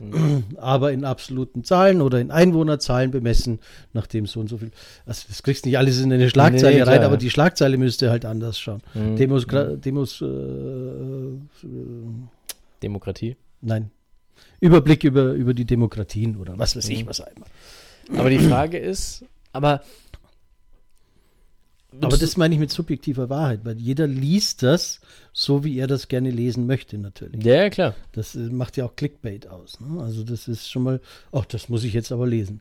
[0.57, 3.61] aber in absoluten Zahlen oder in Einwohnerzahlen bemessen,
[3.93, 4.73] nachdem so und so viel.
[5.05, 8.25] Also das kriegst nicht alles in eine Schlagzeile Nee, rein, aber die Schlagzeile müsste halt
[8.25, 8.83] anders schauen.
[8.95, 9.17] Mhm.
[9.17, 9.81] Demos, Mhm.
[9.81, 11.39] Demos äh, äh,
[12.83, 13.37] Demokratie.
[13.61, 13.91] nein.
[14.61, 17.09] Überblick über, über die Demokratien oder was weiß ich, Mhm.
[17.09, 17.47] was auch immer.
[18.19, 19.83] Aber die Frage ist, aber
[22.01, 25.01] Aber das meine ich mit subjektiver Wahrheit, weil jeder liest das
[25.33, 27.45] so, wie er das gerne lesen möchte, natürlich.
[27.45, 27.95] ja, klar.
[28.13, 29.81] Das macht ja auch Clickbait aus.
[29.81, 30.03] Ne?
[30.03, 31.01] Also das ist schon mal,
[31.33, 32.61] ach, das muss ich jetzt aber lesen.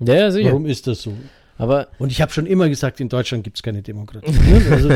[0.00, 0.48] Ja, ja, sicher.
[0.48, 1.14] Warum ist das so?
[1.56, 4.32] Aber Und ich habe schon immer gesagt, in Deutschland gibt es keine Demokratie.
[4.32, 4.62] ne?
[4.70, 4.88] also,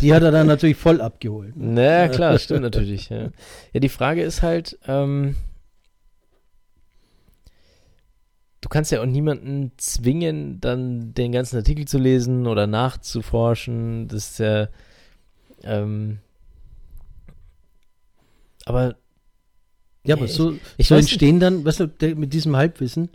[0.00, 1.56] die hat er dann natürlich voll abgeholt.
[1.56, 1.74] Ne?
[1.74, 3.08] Na klar, stimmt natürlich.
[3.10, 3.30] Ja.
[3.72, 5.36] ja, die Frage ist halt, ähm,
[8.60, 14.08] du kannst ja auch niemanden zwingen, dann den ganzen Artikel zu lesen oder nachzuforschen.
[14.08, 14.68] Das ist ja,
[15.62, 16.18] ähm,
[18.64, 18.96] aber
[20.06, 21.04] Ja, aber so, ich so nicht.
[21.04, 23.10] entstehen dann, weißt du, mit diesem Halbwissen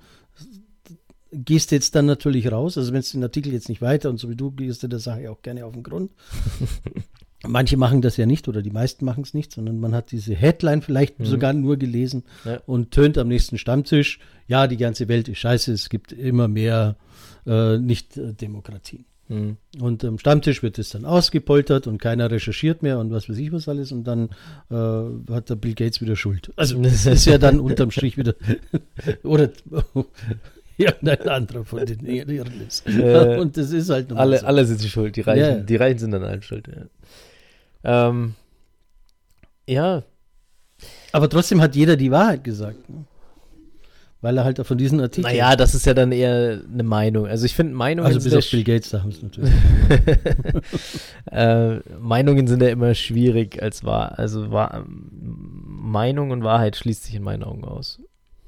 [1.31, 2.77] gehst du jetzt dann natürlich raus.
[2.77, 4.99] Also wenn es den Artikel jetzt nicht weiter und so wie du gehst du der
[4.99, 6.11] Sache auch gerne auf den Grund.
[7.47, 10.33] Manche machen das ja nicht oder die meisten machen es nicht, sondern man hat diese
[10.35, 11.25] Headline vielleicht Mhm.
[11.25, 12.59] sogar nur gelesen Ja.
[12.65, 16.95] und tönt am nächsten Stammtisch, ja, die ganze Welt ist scheiße, es gibt immer mehr
[17.47, 19.05] äh, Nicht-Demokratien.
[19.27, 23.37] hm, Und am Stammtisch wird es dann ausgepoltert und keiner recherchiert mehr und was weiß
[23.37, 24.29] ich was alles und dann
[24.71, 26.51] äh, hat der Bill Gates wieder Schuld.
[26.55, 28.33] Also das ist ja dann unterm Strich wieder
[29.23, 29.49] oder
[30.77, 32.85] irgendein anderer von den Irren ist.
[32.87, 34.45] Äh, und das ist halt alle, so.
[34.45, 35.15] alle sind sie schuld.
[35.15, 35.59] Die Reichen, Ja, ja.
[35.63, 36.67] die Reichen sind dann allen schuld.
[36.67, 36.83] Ja.
[37.85, 38.35] Ähm,
[39.67, 40.03] ja,
[41.11, 42.89] Aber trotzdem hat jeder die Wahrheit gesagt.
[42.89, 43.05] Ne?
[44.21, 45.31] Weil er halt von diesen Artikeln.
[45.31, 47.27] naja, das ist ja dann eher eine Meinung.
[47.27, 49.51] Also ich finde Meinungen also sind bis auf Bill Gates, da haben es natürlich.
[51.31, 54.17] äh, Meinungen sind ja immer schwierig als wahr.
[54.17, 57.99] Also wahr, Meinung und Wahrheit schließt sich in meinen Augen aus.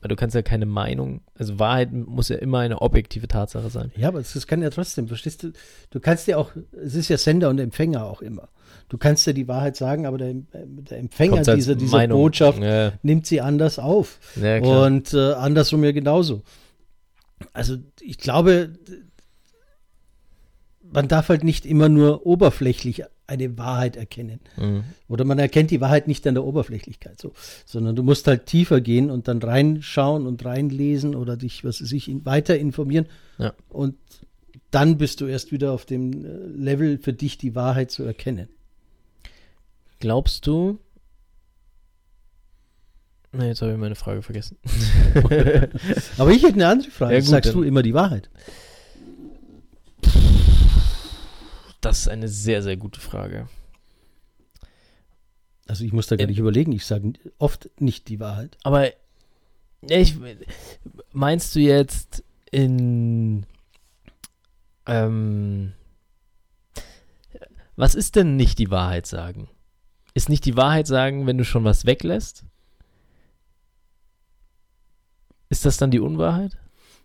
[0.07, 3.91] Weil du kannst ja keine Meinung, also Wahrheit muss ja immer eine objektive Tatsache sein.
[3.97, 5.51] Ja, aber das, kann ja trotzdem, verstehst du?
[5.89, 8.47] Du kannst ja auch, es ist ja Sender und Empfänger auch immer.
[8.87, 12.21] Du kannst ja die Wahrheit sagen, aber der, der Empfänger als dieser, dieser Meinung.
[12.21, 14.19] Botschaft Ja, nimmt sie anders auf.
[14.41, 16.41] ja und äh, andersrum ja genauso.
[17.51, 18.69] Also ich glaube,
[20.81, 24.39] man darf halt nicht immer nur oberflächlich eine Wahrheit erkennen.
[24.55, 24.83] Mhm.
[25.07, 27.33] Oder man erkennt die Wahrheit nicht an der Oberflächlichkeit, so,
[27.65, 31.91] sondern du musst halt tiefer gehen und dann reinschauen und reinlesen oder dich, was weiß
[31.91, 33.05] ich, in, weiter informieren.
[33.37, 33.53] Ja.
[33.69, 33.95] Und
[34.71, 38.47] dann bist du erst wieder auf dem äh, Level für dich die Wahrheit zu erkennen.
[39.99, 40.79] Glaubst du?
[43.33, 44.57] Na, jetzt habe ich meine Frage vergessen.
[46.17, 47.13] Aber ich hätte eine andere Frage.
[47.15, 48.29] Ja, gut, Sagst du immer die Wahrheit?
[51.81, 53.47] Das ist eine sehr, sehr gute Frage.
[55.67, 56.29] Also ich muss da gar Ähm.
[56.29, 58.57] nicht überlegen, ich sage oft nicht die Wahrheit.
[58.63, 58.89] Aber
[59.81, 60.15] ich,
[61.11, 63.45] meinst du jetzt in
[64.85, 65.73] ähm,
[67.75, 69.49] was ist denn nicht die Wahrheit sagen?
[70.13, 72.43] Ist nicht die Wahrheit sagen, wenn du schon was weglässt?
[75.49, 76.57] Ist das dann die Unwahrheit?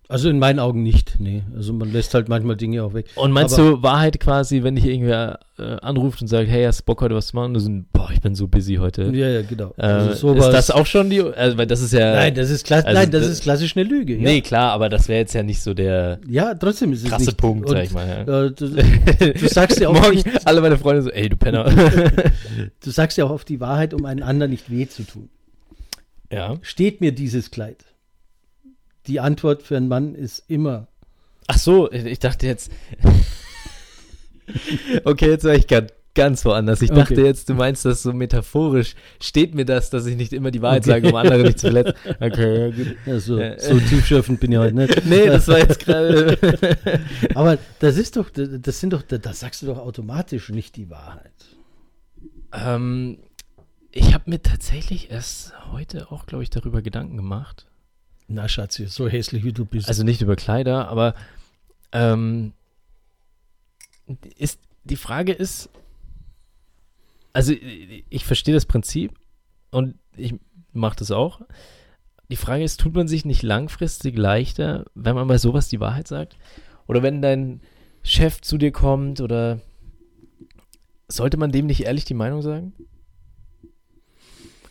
[0.08, 1.42] Also in meinen Augen nicht, nee.
[1.56, 3.06] Also man lässt halt manchmal Dinge auch weg.
[3.14, 6.80] Und meinst Aber- du Wahrheit quasi, wenn dich irgendwer äh, anruft und sagt, hey, hast
[6.80, 7.46] du Bock heute was zu machen?
[7.46, 9.04] Und du so, boah, ich bin so busy heute.
[9.04, 9.72] Ja, ja, genau.
[9.78, 12.66] Äh, also ist das auch schon die, also, weil das ist ja, Nein, das ist
[12.66, 14.16] klass also nein, das das- ist klassisch eine Lüge.
[14.16, 17.08] Ja, nee, klar, aber das wäre jetzt ja nicht so der ja trotzdem ist es
[17.08, 17.38] krasse nicht.
[17.38, 18.06] Punkt, Und, sag ich mal.
[18.26, 18.44] Ja.
[18.44, 18.68] Äh, du,
[19.32, 21.64] du sagst ja auch Morgen nicht, alle meine Freunde so, ey, du Penner.
[22.84, 25.30] du sagst ja auch oft die Wahrheit, um einen anderen nicht weh zu tun.
[26.30, 26.56] ja.
[26.60, 27.84] Steht mir dieses Kleid?
[29.06, 30.88] Die Antwort für einen Mann ist immer.
[31.48, 32.70] Ach so, ich dachte jetzt.
[35.04, 36.82] okay, jetzt war ich ganz, ganz woanders.
[36.82, 37.24] Ich dachte Okay.
[37.24, 38.94] jetzt, du meinst das so metaphorisch.
[39.20, 40.90] Steht mir das, dass ich nicht immer die Wahrheit Okay.
[40.90, 41.94] sage, um andere nicht zu verletzen?
[42.20, 42.96] Okay, ja, gut.
[43.06, 45.04] Ja, so, so tiefschürfend bin ich heute nicht.
[45.12, 46.38] Nee, das war jetzt gerade.
[47.34, 51.32] Aber das ist doch, das sind doch, das sagst du doch automatisch nicht die Wahrheit.
[52.52, 53.18] ähm,
[53.90, 57.66] ich habe mir tatsächlich erst heute auch, glaube ich, darüber Gedanken gemacht.
[58.32, 59.88] Na, Schatzi, so hässlich wie du bist.
[59.88, 61.14] Also nicht über Kleider, aber
[61.92, 62.54] ähm,
[64.38, 65.68] ist, die Frage ist,
[67.34, 69.12] also ich verstehe das Prinzip
[69.70, 70.34] und ich
[70.72, 71.42] mache das auch.
[72.30, 76.08] Die Frage ist, tut man sich nicht langfristig leichter, wenn man bei sowas die Wahrheit
[76.08, 76.38] sagt?
[76.86, 77.60] Oder wenn dein
[78.02, 79.60] Chef zu dir kommt oder
[81.06, 82.72] sollte man dem nicht ehrlich die Meinung sagen?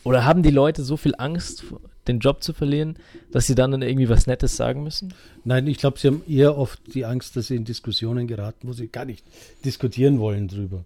[0.02, 1.64] Oder haben die Leute so viel Angst,
[2.08, 2.96] den Job zu verlieren,
[3.30, 5.14] dass sie dann, dann irgendwie was Nettes sagen müssen?
[5.44, 8.72] Nein, ich glaube, sie haben eher oft die Angst, dass sie in Diskussionen geraten, wo
[8.72, 9.24] sie gar nicht
[9.64, 10.84] diskutieren wollen drüber.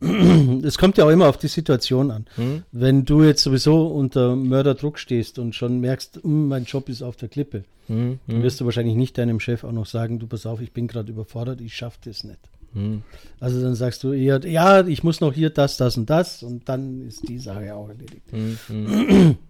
[0.62, 2.26] Es kommt ja auch immer auf die Situation an.
[2.36, 2.62] Hm?
[2.72, 7.16] Wenn du jetzt sowieso unter Mörderdruck stehst und schon merkst, "Hm, mein Job ist auf
[7.16, 10.44] der Klippe, Hm, dann wirst du wahrscheinlich nicht deinem Chef auch noch sagen, du pass
[10.44, 12.40] auf, ich bin gerade überfordert, ich schaffe das nicht.
[12.74, 13.02] hm.
[13.40, 16.68] Also dann sagst du eher, ja, ich muss noch hier das, das und das und
[16.68, 18.22] dann ist die Sache auch erledigt.
[18.32, 19.36] Hm, hm.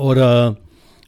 [0.00, 0.56] Oder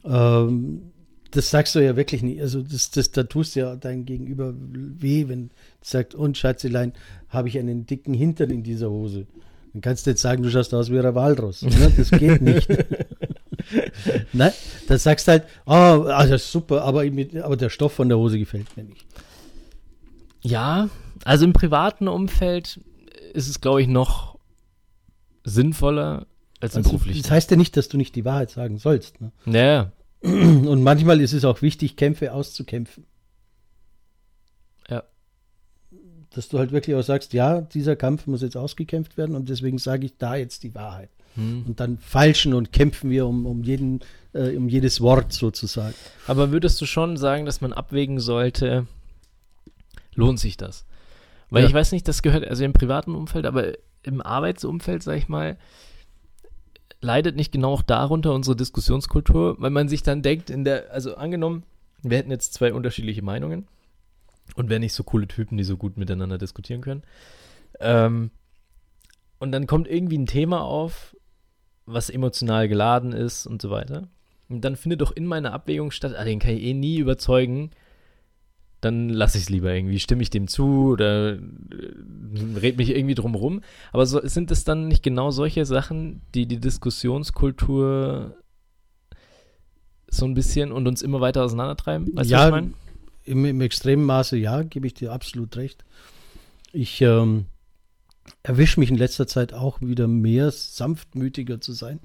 [0.05, 0.91] ähm,
[1.31, 2.39] das sagst du ja wirklich nicht.
[2.41, 5.49] Also das, das, da tust du ja dein Gegenüber weh, wenn
[5.81, 6.93] sagt, und Schatzelein,
[7.27, 9.25] habe ich einen dicken Hintern in dieser Hose.
[9.73, 11.63] Dann kannst du jetzt sagen, du schaust aus wie ein Walross.
[11.63, 11.91] Ne?
[11.97, 12.69] Das geht nicht.
[14.33, 14.51] Nein,
[14.87, 18.19] da sagst du halt, oh, das ist super, aber, mit, aber der Stoff von der
[18.19, 19.07] Hose gefällt mir nicht.
[20.41, 20.89] Ja,
[21.25, 22.79] also im privaten Umfeld
[23.33, 24.37] ist es, glaube ich, noch
[25.43, 26.27] sinnvoller
[26.63, 29.21] als Also, das heißt ja nicht, dass du nicht die Wahrheit sagen sollst.
[29.21, 29.31] Ne?
[29.45, 29.91] Ja,
[30.23, 33.05] Und manchmal ist es auch wichtig, Kämpfe auszukämpfen.
[34.89, 35.03] Ja.
[36.33, 39.77] Dass du halt wirklich auch sagst, ja, dieser Kampf muss jetzt ausgekämpft werden und deswegen
[39.77, 41.09] sage ich da jetzt die Wahrheit.
[41.35, 41.65] Hm.
[41.67, 43.99] Und dann falschen und kämpfen wir um, um, jeden,
[44.33, 45.95] äh, um jedes Wort sozusagen.
[46.25, 48.87] Aber würdest du schon sagen, dass man abwägen sollte,
[50.15, 50.85] lohnt sich das?
[51.49, 51.67] Weil Ja.
[51.67, 53.73] ich weiß nicht, das gehört also im privaten Umfeld, aber
[54.03, 55.57] im Arbeitsumfeld, sag ich mal,
[57.03, 61.15] leidet nicht genau auch darunter unsere Diskussionskultur, weil man sich dann denkt, in der, also
[61.15, 61.63] angenommen,
[62.01, 63.67] wir hätten jetzt zwei unterschiedliche Meinungen
[64.55, 67.03] und wären nicht so coole Typen, die so gut miteinander diskutieren können.
[67.79, 68.31] Ähm,
[69.39, 71.15] und dann kommt irgendwie ein Thema auf,
[71.85, 74.07] was emotional geladen ist und so weiter.
[74.49, 77.71] Und dann findet doch in meiner Abwägung statt, ah, den kann ich eh nie überzeugen,
[78.83, 81.39] dann lasse ich es lieber irgendwie, stimme ich dem zu oder äh,
[82.57, 83.61] red mich irgendwie drum rum.
[83.91, 88.35] Aber so, sind es dann nicht genau solche Sachen, die die Diskussionskultur
[90.07, 92.15] so ein bisschen und uns immer weiter auseinandertreiben?
[92.15, 92.49] Weißt Ja?
[93.25, 95.85] Im, Im extremen Maße ja, gebe ich dir absolut recht.
[96.73, 97.45] Ich ähm,
[98.41, 101.99] erwische mich in letzter Zeit auch wieder mehr sanftmütiger zu sein.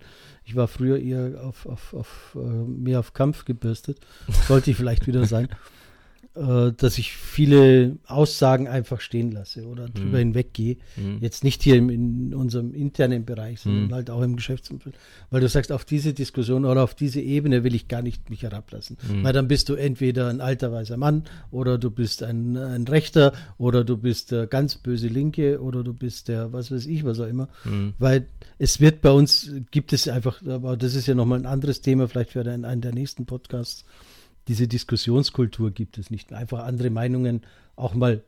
[0.44, 3.98] Ich war früher eher auf, auf, auf äh, mehr auf Kampf gebürstet.
[4.46, 5.48] Sollte ich vielleicht wieder sein.
[6.38, 10.34] Äh, dass ich viele Aussagen einfach stehen lasse oder drüber Mhm.
[10.34, 10.76] hinweggehe.
[10.96, 11.18] Mhm.
[11.20, 13.94] Jetzt nicht hier im, in unserem internen Bereich, sondern Mhm.
[13.94, 14.94] halt auch im Geschäftsumfeld.
[15.30, 18.44] Weil du sagst, auf diese Diskussion oder auf diese Ebene will ich gar nicht mich
[18.44, 18.98] herablassen.
[19.10, 19.24] Mhm.
[19.24, 23.32] Weil dann bist du entweder ein alter weißer Mann oder du bist ein, ein Rechter
[23.56, 27.18] oder du bist der ganz böse Linke oder du bist der, was weiß ich, was
[27.18, 27.48] auch immer.
[27.64, 27.94] Mhm.
[27.98, 28.26] Weil
[28.60, 32.06] es wird bei uns, gibt es einfach, aber das ist ja nochmal ein anderes Thema,
[32.06, 33.84] vielleicht für einen, einen der nächsten Podcasts.
[34.48, 36.32] Diese Diskussionskultur gibt es nicht.
[36.32, 37.42] Einfach andere Meinungen
[37.76, 38.22] auch mal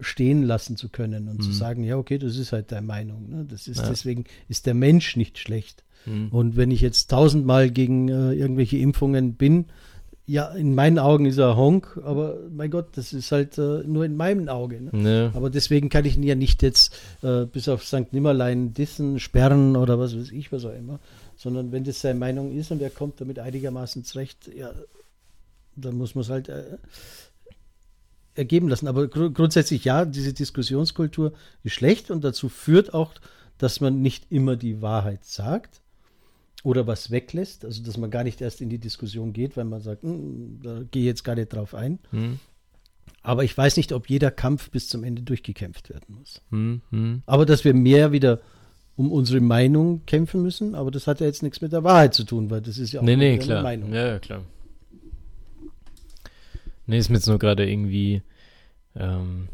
[0.00, 1.54] stehen lassen zu können und zu Mhm.
[1.54, 3.28] sagen, ja, okay, das ist halt deine Meinung.
[3.28, 3.44] Ne?
[3.48, 3.88] Das ist Ja.
[3.88, 5.84] deswegen ist der Mensch nicht schlecht.
[6.06, 6.28] Mhm.
[6.28, 9.66] Und wenn ich jetzt tausendmal gegen äh, irgendwelche Impfungen bin,
[10.26, 14.04] ja, in meinen Augen ist er Honk, aber mein Gott, das ist halt äh, nur
[14.04, 14.80] in meinem Auge.
[14.80, 14.90] Ne?
[14.92, 15.30] Ne.
[15.34, 18.12] Aber deswegen kann ich ihn ja nicht jetzt äh, bis auf St.
[18.12, 21.00] Nimmerlein dissen, sperren oder was weiß ich, was auch immer.
[21.36, 24.70] Sondern wenn das seine Meinung ist und er kommt damit einigermaßen zurecht, ja,
[25.80, 26.78] dann muss man es halt äh,
[28.34, 28.88] ergeben lassen.
[28.88, 33.12] Aber gru grundsätzlich ja, diese Diskussionskultur ist schlecht und dazu führt auch,
[33.58, 35.80] dass man nicht immer die Wahrheit sagt
[36.62, 39.80] oder was weglässt, also dass man gar nicht erst in die Diskussion geht, weil man
[39.80, 41.98] sagt, "Hm, da gehe ich jetzt gar nicht drauf ein.
[42.10, 42.38] Hm.
[43.22, 46.40] Aber ich weiß nicht, ob jeder Kampf bis zum Ende durchgekämpft werden muss.
[46.50, 46.80] Hm.
[46.90, 47.22] Hm.
[47.26, 48.40] Aber dass wir mehr wieder
[48.96, 52.24] um unsere Meinung kämpfen müssen, aber das hat ja jetzt nichts mit der Wahrheit zu
[52.24, 53.62] tun, weil das ist ja auch Nee, nee, eine klar.
[53.62, 53.92] Meinung.
[53.92, 54.42] Ja, klar.
[56.90, 58.22] Nee, ist mir jetzt nur gerade irgendwie
[58.96, 59.46] ähm,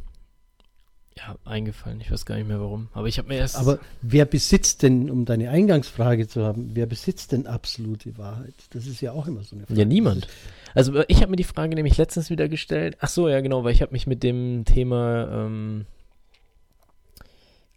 [1.18, 2.01] ja, eingefallen.
[2.01, 2.88] Ich weiß gar nicht mehr warum.
[2.94, 3.57] Aber ich habe mir erst.
[3.57, 8.55] Aber wer besitzt denn, um deine Eingangsfrage zu haben, wer besitzt denn absolute Wahrheit?
[8.70, 9.79] Das ist ja auch immer so eine Frage.
[9.79, 10.29] Ja, niemand.
[10.75, 12.96] Also äh, ich habe mir die Frage nämlich letztens wieder gestellt.
[13.01, 15.85] Ach so, ja genau, weil ich habe mich mit dem Thema ähm,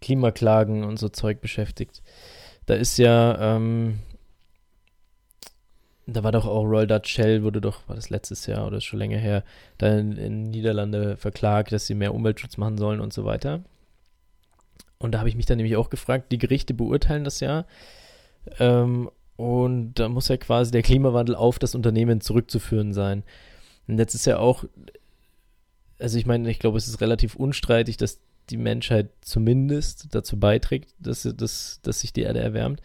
[0.00, 2.00] Klimaklagen und so Zeug beschäftigt.
[2.64, 3.98] Da ist ja, ähm,
[6.12, 8.98] da war doch auch Royal Dutch Shell, wurde doch, war das letztes Jahr oder schon
[8.98, 9.44] länger her,
[9.78, 13.62] da in, in Niederlande verklagt, dass sie mehr Umweltschutz machen sollen und so weiter.
[14.98, 17.64] Und da habe ich mich dann nämlich auch gefragt, die Gerichte beurteilen das ja.
[18.58, 23.22] Ähm, und da muss ja quasi der Klimawandel auf das Unternehmen zurückzuführen sein.
[23.88, 24.64] Und jetzt ist ja auch,
[25.98, 28.20] also ich meine, ich glaube, es ist relativ unstreitig, dass
[28.50, 32.82] die Menschheit zumindest dazu beiträgt, dass, dass, dass sich die Erde erwärmt.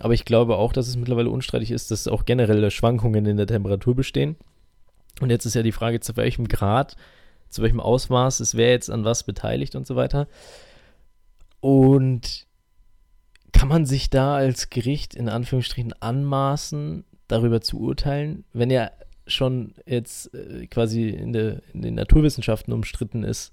[0.00, 3.46] Aber ich glaube auch, dass es mittlerweile unstreitig ist, dass auch generelle Schwankungen in der
[3.46, 4.36] Temperatur bestehen.
[5.20, 6.96] Und jetzt ist ja die Frage, zu welchem Grad,
[7.48, 10.28] zu welchem Ausmaß ist wer jetzt an was beteiligt und so weiter.
[11.60, 12.46] Und
[13.52, 18.90] kann man sich da als Gericht in Anführungsstrichen anmaßen, darüber zu urteilen, wenn ja
[19.26, 23.52] schon jetzt äh, quasi in, der, in den Naturwissenschaften umstritten ist,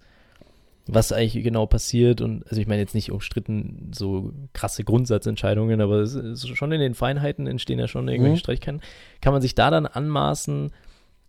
[0.87, 6.01] was eigentlich genau passiert und also ich meine jetzt nicht umstritten so krasse Grundsatzentscheidungen, aber
[6.01, 8.39] es ist schon in den Feinheiten entstehen ja schon irgendwelche Mhm.
[8.39, 8.81] Streitigkeiten.
[9.21, 10.71] Kann man sich da dann anmaßen,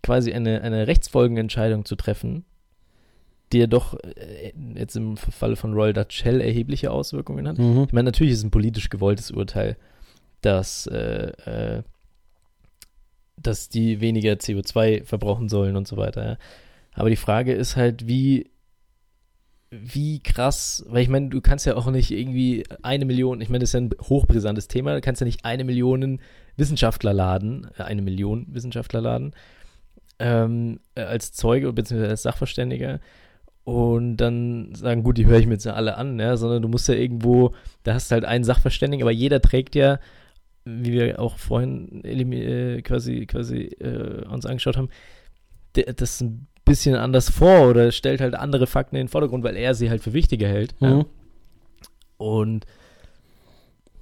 [0.02, 2.44] quasi eine, eine rechtsfolgende Entscheidung zu treffen,
[3.52, 7.58] die ja doch äh, jetzt im Falle von Royal Dutch Shell erhebliche Auswirkungen hat?
[7.58, 7.84] Mhm.
[7.86, 9.76] Ich meine, natürlich ist es ein politisch gewolltes Urteil,
[10.42, 11.32] dass, äh,
[11.78, 11.82] äh,
[13.38, 16.24] dass die weniger CO2 verbrauchen sollen und so weiter.
[16.26, 16.36] Ja.
[16.92, 18.50] Aber die Frage ist halt, wie,
[19.70, 23.60] wie krass, weil ich meine, du kannst ja auch nicht irgendwie eine Million, ich meine,
[23.60, 26.20] das ist ja ein hochbrisantes Thema, du kannst ja nicht eine Million
[26.56, 29.34] Wissenschaftler laden, äh, eine Million Wissenschaftler laden,
[30.18, 32.06] ähm, äh, als Zeuge bzw.
[32.06, 33.00] als Sachverständiger
[33.64, 36.88] und dann sagen, gut, die höre ich mir jetzt alle an, ja, sondern du musst
[36.88, 37.52] ja irgendwo,
[37.82, 39.98] da hast du halt einen Sachverständigen, aber jeder trägt ja,
[40.64, 44.90] wie wir auch vorhin äh, quasi, quasi äh, uns angeschaut haben,
[45.74, 49.74] das ein bisschen anders vor oder stellt halt andere Fakten in den Vordergrund, weil er
[49.74, 50.74] sie halt für wichtiger hält.
[50.80, 50.96] Ja.
[50.96, 51.06] Mhm.
[52.18, 52.66] Und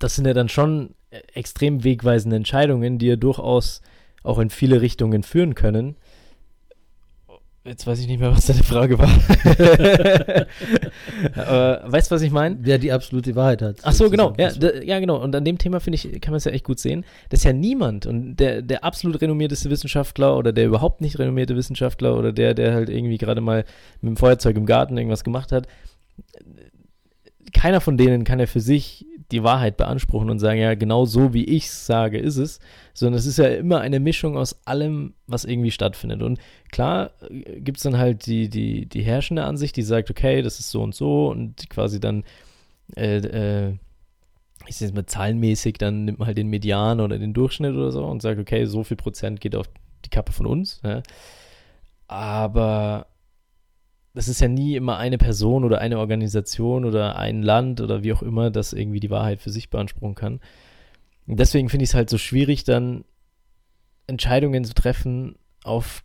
[0.01, 0.95] das sind ja dann schon
[1.33, 3.83] extrem wegweisende Entscheidungen, die ja durchaus
[4.25, 5.97] auch in viele Richtungen führen können.
[7.67, 9.09] Jetzt weiß ich nicht mehr, was deine Frage war.
[11.35, 12.59] Aber weißt du, was ich meine?
[12.61, 13.77] Wer die absolute Wahrheit hat.
[13.85, 14.35] Ach so, genau.
[14.37, 14.51] Ja,
[14.83, 15.23] ja, genau.
[15.23, 17.07] Und an dem Thema, finde ich, kann man es ja echt gut sehen.
[17.31, 18.05] Das ist ja niemand.
[18.05, 22.75] Und der, der absolut renommierteste Wissenschaftler oder der überhaupt nicht renommierte Wissenschaftler oder der, der
[22.75, 23.65] halt irgendwie gerade mal
[24.03, 25.67] mit dem Feuerzeug im Garten irgendwas gemacht hat,
[27.55, 31.33] keiner von denen kann ja für sich die Wahrheit beanspruchen und sagen, ja, genau so
[31.33, 32.61] wie ich sage, ist es.
[32.93, 36.23] Sondern es ist ja immer eine Mischung aus allem, was irgendwie stattfindet.
[36.23, 36.39] Und
[36.71, 40.71] klar gibt es dann halt die, die, die herrschende Ansicht, die sagt, okay, das ist
[40.71, 42.25] so und so und quasi dann
[42.97, 43.79] äh, äh,
[44.67, 47.93] ich sehe es mal zahlenmäßig, dann nimmt man halt den Median oder den Durchschnitt oder
[47.93, 49.69] so und sagt, okay, so viel Prozent geht auf
[50.05, 50.81] die Kappe von uns.
[50.85, 51.03] Ja.
[52.07, 53.07] Aber
[54.15, 58.13] das ist ja nie immer eine Person oder eine Organisation oder ein Land oder wie
[58.13, 60.41] auch immer, das irgendwie die Wahrheit für sich beanspruchen kann.
[61.27, 63.05] Und deswegen finde ich es halt so schwierig, dann
[64.07, 66.05] Entscheidungen zu treffen auf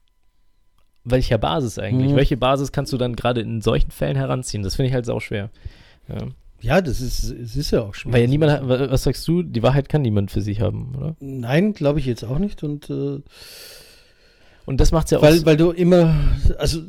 [1.04, 2.12] welcher Basis eigentlich?
[2.12, 2.16] Mhm.
[2.16, 4.64] Welche Basis kannst du dann gerade in solchen Fällen heranziehen?
[4.64, 5.50] Das finde ich halt sau schwer.
[6.08, 6.28] Ja.
[6.62, 8.14] Ja, das ist, es ist ja auch schwierig.
[8.16, 10.94] Weil ja niemand, hat- wa- was sagst du, die Wahrheit kann niemand für sich haben,
[10.98, 11.16] oder?
[11.22, 12.64] Nein, glaube ich jetzt auch nicht.
[12.64, 13.22] Und äh,
[14.66, 15.22] Und das macht es ja auch.
[15.22, 16.14] weil, weil du immer,
[16.58, 16.82] also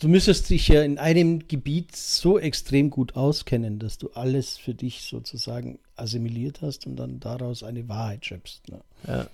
[0.00, 4.74] du müsstest dich ja in einem Gebiet so extrem gut auskennen, dass du alles für
[4.74, 8.68] dich sozusagen assimiliert hast und dann daraus eine Wahrheit schöpfst.
[8.68, 8.80] Ne?
[9.06, 9.26] ja.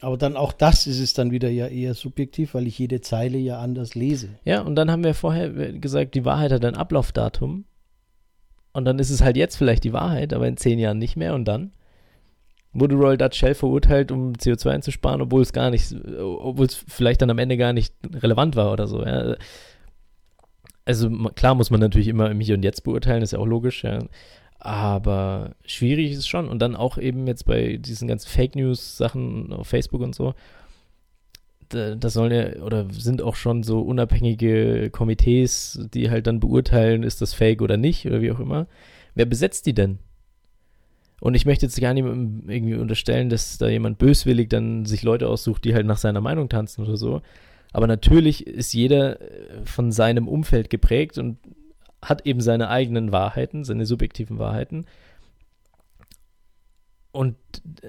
[0.00, 3.38] Aber dann auch das ist es dann wieder ja eher subjektiv, weil ich jede Zeile
[3.38, 4.28] ja anders lese.
[4.44, 7.64] ja, und dann haben wir vorher gesagt, die Wahrheit hat ein Ablaufdatum.
[8.72, 11.34] Und dann ist es halt jetzt vielleicht die Wahrheit, aber in zehn Jahren nicht mehr.
[11.34, 11.72] Und dann?
[12.72, 17.20] wurde Royal Dutch Shell verurteilt, um CO2 einzusparen, obwohl es gar nicht, obwohl es vielleicht
[17.22, 19.04] dann am Ende gar nicht relevant war oder so.
[19.04, 19.36] Ja.
[20.84, 23.84] Also klar muss man natürlich immer im Hier und Jetzt beurteilen, ist ja auch logisch,
[23.84, 24.04] ja.
[24.58, 26.48] Aber schwierig ist es schon.
[26.48, 30.34] Und dann auch eben jetzt bei diesen ganzen Fake News-Sachen auf Facebook und so,
[31.70, 37.22] da, sollen ja, oder sind auch schon so unabhängige Komitees, die halt dann beurteilen, ist
[37.22, 38.66] das fake oder nicht, oder wie auch immer.
[39.14, 39.98] Wer besetzt die denn?
[41.20, 45.28] Und ich möchte jetzt gar nicht irgendwie unterstellen, dass da jemand böswillig dann sich Leute
[45.28, 47.22] aussucht, die halt nach seiner Meinung tanzen oder so.
[47.72, 51.38] Aber natürlich ist jeder äh, von seinem Umfeld geprägt und
[52.02, 54.86] hat eben seine eigenen Wahrheiten, seine subjektiven Wahrheiten
[57.12, 57.36] und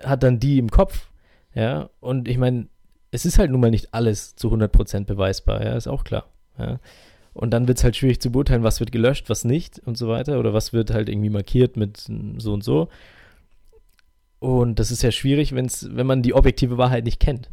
[0.04, 1.10] hat dann die im Kopf.
[1.54, 2.68] Ja, und ich meine,
[3.12, 6.26] es ist halt nun mal nicht alles zu 100% beweisbar, ja, ist auch klar.
[6.58, 6.80] Ja.
[7.34, 10.10] Und dann wird es halt schwierig zu beurteilen, was wird gelöscht, was nicht und so
[10.10, 10.40] weiter.
[10.40, 11.98] Oder was wird halt irgendwie markiert mit
[12.38, 12.90] so und so.
[14.40, 17.50] Und das ist ja schwierig, wenn's, wenn man die objektive Wahrheit nicht kennt.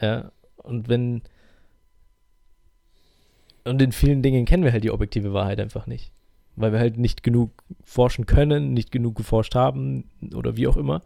[0.00, 0.30] Ja.
[0.56, 1.22] Und wenn.
[3.66, 6.12] Und in vielen Dingen kennen wir halt die objektive Wahrheit einfach nicht.
[6.56, 7.50] Weil wir halt nicht genug
[7.84, 11.02] forschen können, nicht genug geforscht haben oder wie auch immer.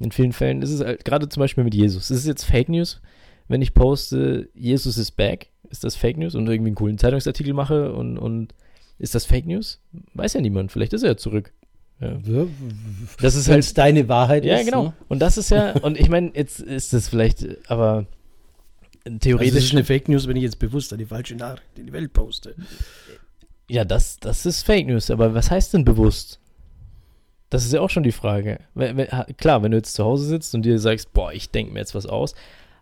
[0.00, 2.10] In vielen Fällen ist es halt, gerade zum Beispiel mit Jesus.
[2.10, 3.00] Ist es jetzt Fake News,
[3.48, 5.50] wenn ich poste, Jesus ist back?
[5.70, 8.54] Ist das Fake News und irgendwie einen coolen Zeitungsartikel mache und, und
[8.98, 9.80] ist das Fake News?
[10.14, 10.72] Weiß ja niemand.
[10.72, 11.52] Vielleicht ist er ja zurück.
[12.00, 12.18] Ja.
[13.20, 14.44] Das ist halt deine Wahrheit.
[14.44, 14.84] Ja, ist, genau.
[14.84, 14.92] Ne?
[15.08, 18.06] Und das ist ja, und ich meine, jetzt ist das vielleicht, aber
[19.20, 19.48] theoretisch.
[19.48, 21.92] Also das ist eine Fake News, wenn ich jetzt bewusst eine falsche Nachricht in die
[21.92, 22.54] Welt poste.
[23.68, 26.40] Ja, das, das ist Fake News, aber was heißt denn bewusst?
[27.50, 28.58] Das ist ja auch schon die Frage.
[29.36, 31.94] Klar, wenn du jetzt zu Hause sitzt und dir sagst, boah, ich denke mir jetzt
[31.94, 32.34] was aus,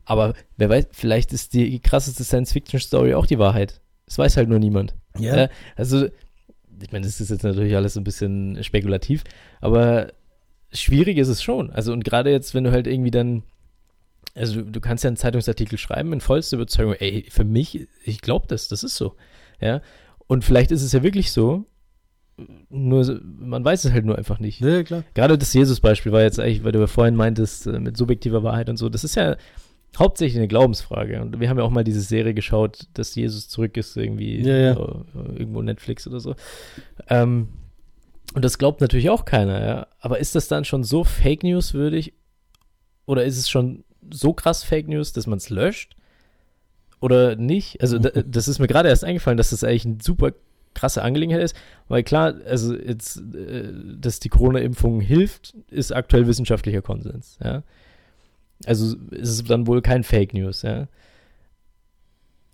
[0.05, 3.81] aber wer weiß, vielleicht ist die krasseste Science-Fiction-Story auch die Wahrheit.
[4.07, 4.95] Das weiß halt nur niemand.
[5.19, 5.37] Ja.
[5.37, 9.25] ja also, ich meine, das ist jetzt natürlich alles ein bisschen spekulativ,
[9.61, 10.13] aber
[10.73, 11.71] schwierig ist es schon.
[11.71, 13.43] Also, und gerade jetzt, wenn du halt irgendwie dann,
[14.35, 18.21] also du, du kannst ja einen Zeitungsartikel schreiben in vollster Überzeugung, ey, für mich, ich
[18.21, 19.15] glaube das, das ist so.
[19.61, 19.81] Ja.
[20.27, 21.67] Und vielleicht ist es ja wirklich so,
[22.69, 24.61] nur man weiß es halt nur einfach nicht.
[24.61, 25.05] Ja, klar.
[25.15, 28.69] Gerade das Jesus-Beispiel war jetzt eigentlich, weil du ja vorhin meintest, äh, mit subjektiver Wahrheit
[28.69, 29.37] und so, das ist ja
[29.97, 31.21] hauptsächlich eine Glaubensfrage.
[31.23, 34.57] Und wir haben ja auch mal diese Serie geschaut, dass Jesus zurück ist, irgendwie ja,
[34.57, 34.73] ja.
[34.73, 36.35] Äh, irgendwo Netflix oder so.
[37.09, 37.49] Ähm,
[38.35, 39.87] und das glaubt natürlich auch keiner, ja.
[40.01, 42.15] Aber ist das dann schon so Fake News würdig?
[43.07, 45.97] Oder ist es schon so krass Fake News, dass man es löscht?
[47.01, 47.81] Oder nicht?
[47.81, 50.33] Also, das ist mir gerade erst eingefallen, dass das eigentlich ein super
[50.75, 51.57] krasse Angelegenheit ist,
[51.89, 57.63] weil klar, also jetzt, äh, dass die Corona-Impfung hilft, ist aktuell wissenschaftlicher Konsens, ja.
[58.67, 60.89] Also ist es dann wohl kein Fake News, ja.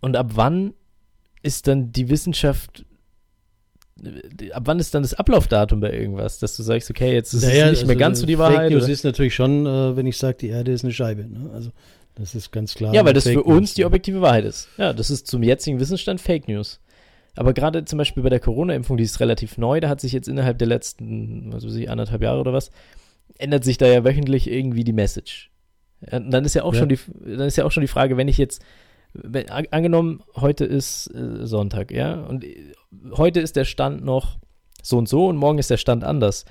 [0.01, 0.75] Und ab wann
[1.43, 2.85] ist dann die Wissenschaft
[4.53, 7.67] ab wann ist dann das Ablaufdatum bei irgendwas, dass du sagst, okay, jetzt ist naja,
[7.67, 8.57] es nicht also mehr ganz so die Wahrheit?
[8.57, 8.93] Fake News oder?
[8.93, 11.23] ist natürlich schon, äh, wenn ich sage, die Erde ist eine Scheibe.
[11.23, 11.51] Ne?
[11.53, 11.71] Also
[12.15, 12.95] das ist ganz klar.
[12.95, 14.69] Ja, weil das Fake für uns die objektive Wahrheit ist.
[14.77, 16.81] Ja, das ist zum jetzigen Wissensstand Fake News.
[17.37, 20.29] Aber gerade zum Beispiel bei der Corona-Impfung, die ist relativ neu, da hat sich jetzt
[20.29, 22.71] innerhalb der letzten, was weiß ich, anderthalb Jahre oder was,
[23.39, 25.51] ändert sich da ja wöchentlich irgendwie die Message.
[26.11, 26.81] Ja, dann ist ja auch ja.
[26.81, 28.63] schon die, dann ist ja auch schon die Frage, wenn ich jetzt,
[29.13, 32.73] wenn, angenommen, heute ist äh, Sonntag, ja, und äh,
[33.17, 34.39] heute ist der Stand noch
[34.83, 36.45] so und so und morgen ist der Stand anders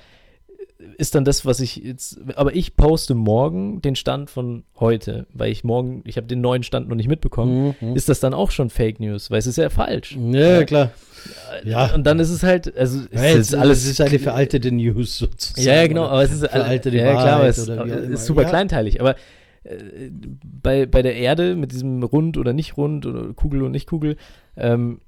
[0.96, 5.50] ist dann das, was ich jetzt, aber ich poste morgen den Stand von heute, weil
[5.50, 7.74] ich morgen, ich habe den neuen Stand noch nicht mitbekommen.
[7.80, 7.96] Mhm.
[7.96, 9.30] Ist das dann auch schon Fake News?
[9.30, 10.16] Weil es ist ja falsch.
[10.16, 10.64] Ja, ja.
[10.64, 10.90] klar.
[11.64, 11.94] Ja.
[11.94, 13.84] Und dann ist es halt, also ja, ist alles.
[13.84, 15.66] Es ist eine veraltete News sozusagen.
[15.66, 19.00] Ja, ja genau, aber es ist veraltete Ja, klar, aber es ist super kleinteilig.
[19.00, 19.16] Aber
[20.62, 24.16] bei, bei der Erde mit diesem rund oder nicht rund oder Kugel und nicht Kugel,
[24.56, 25.00] ähm,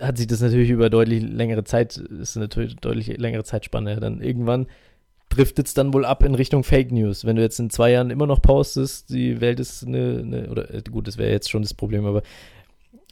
[0.00, 3.98] hat sich das natürlich über deutlich längere Zeit, ist eine deutlich längere Zeitspanne.
[4.00, 4.66] Dann irgendwann
[5.28, 7.24] driftet es dann wohl ab in Richtung Fake News.
[7.24, 10.72] Wenn du jetzt in zwei Jahren immer noch postest, die Welt ist eine, eine oder
[10.72, 12.22] äh, gut, das wäre jetzt schon das Problem, aber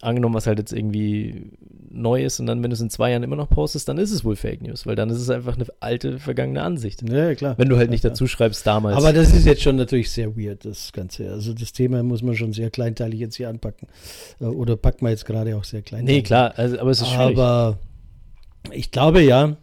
[0.00, 1.52] angenommen, was halt jetzt irgendwie
[1.90, 4.10] neu ist und dann, wenn du es in zwei Jahren immer noch postest, dann ist
[4.10, 7.08] es wohl Fake News, weil dann ist es einfach eine alte, vergangene Ansicht.
[7.08, 7.56] Ja, klar.
[7.56, 8.96] Wenn du halt nicht dazu schreibst damals.
[8.96, 11.30] Aber das ist jetzt schon natürlich sehr weird, das Ganze.
[11.30, 13.88] Also das Thema muss man schon sehr kleinteilig jetzt hier anpacken.
[14.40, 16.16] Äh, oder packt man jetzt gerade auch sehr kleinteilig.
[16.16, 17.38] Nee, klar, also, aber es ist schwierig.
[17.38, 17.78] Aber
[18.72, 19.56] ich glaube ja,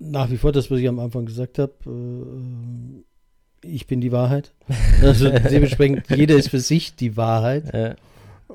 [0.00, 1.72] nach wie vor das, was ich am Anfang gesagt habe.
[1.86, 3.04] Äh,
[3.62, 4.52] ich bin die Wahrheit.
[5.02, 7.72] Also dementsprechend, jeder ist für sich die Wahrheit.
[7.72, 7.94] Ja.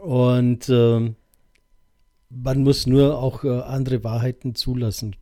[0.03, 1.15] Und ähm,
[2.29, 5.15] man muss nur auch äh, andere Wahrheiten zulassen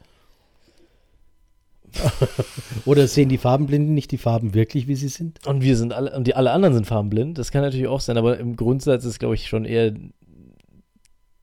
[2.86, 5.46] Oder sehen die Farbenblinden nicht die Farben wirklich, wie sie sind?
[5.48, 7.38] Und wir sind alle, und die alle anderen sind farbenblind.
[7.38, 9.94] Das kann natürlich auch sein, aber im Grundsatz ist, glaube ich, schon eher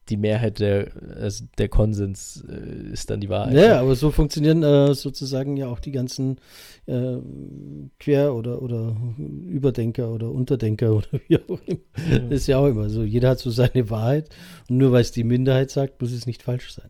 [0.09, 3.55] die Mehrheit der, also der Konsens äh, ist dann die Wahrheit.
[3.55, 6.37] Ja, aber so funktionieren äh, sozusagen ja auch die ganzen
[6.85, 7.17] äh,
[7.99, 11.79] Quer- oder, oder Überdenker oder Unterdenker oder wie auch immer.
[12.29, 13.03] Das ist ja auch immer so.
[13.03, 14.29] Jeder hat so seine Wahrheit
[14.69, 16.89] und nur weil es die Minderheit sagt, muss es nicht falsch sein.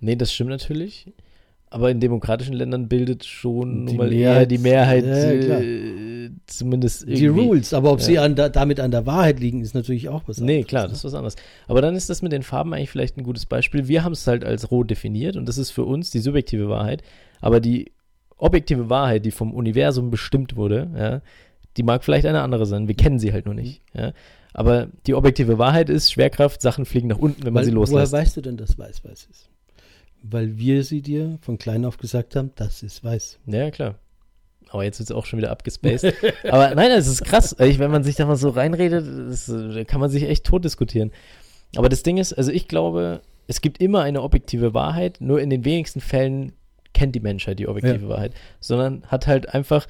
[0.00, 1.12] Nee, das stimmt natürlich.
[1.68, 6.30] Aber in demokratischen Ländern bildet schon Die nun mal Mehrheit- eher die Mehrheit Ja, äh,
[6.46, 7.16] zumindest irgendwie.
[7.20, 8.04] Die Rules, aber ob Ja.
[8.04, 10.82] sie an, da, damit an der Wahrheit liegen, ist natürlich auch was Nee, anderes, klar,
[10.84, 10.88] ne?
[10.90, 11.36] das ist was anderes.
[11.66, 13.88] Aber dann ist das mit den Farben eigentlich vielleicht ein gutes Beispiel.
[13.88, 17.02] Wir haben es halt als rot definiert und das ist für uns die subjektive Wahrheit.
[17.40, 17.90] Aber die
[18.38, 21.20] objektive Wahrheit, die vom Universum bestimmt wurde, ja,
[21.76, 22.86] die mag vielleicht eine andere sein.
[22.88, 23.82] Wir kennen sie halt nur nicht.
[23.92, 24.12] Ja.
[24.54, 27.80] Aber die objektive Wahrheit ist Schwerkraft, Sachen fliegen nach unten, wenn man Weil, sie woher
[27.80, 28.12] loslässt.
[28.12, 29.50] weißt du denn, dass weiß weiß ist?
[30.28, 33.38] Weil wir sie dir von klein auf gesagt haben, das ist weiß.
[33.46, 33.96] Ja, klar.
[34.70, 36.12] Aber jetzt wird es auch schon wieder abgespaced.
[36.50, 37.54] Aber nein, es ist krass.
[37.60, 40.64] Ich, wenn man sich da mal so reinredet, das, äh, kann man sich echt tot
[40.64, 41.12] diskutieren.
[41.76, 45.50] Aber das Ding ist, also ich glaube, es gibt immer eine objektive Wahrheit, nur in
[45.50, 46.52] den wenigsten Fällen
[46.94, 49.86] kennt die Menschheit die objektive Wahrheit, sondern hat halt einfach,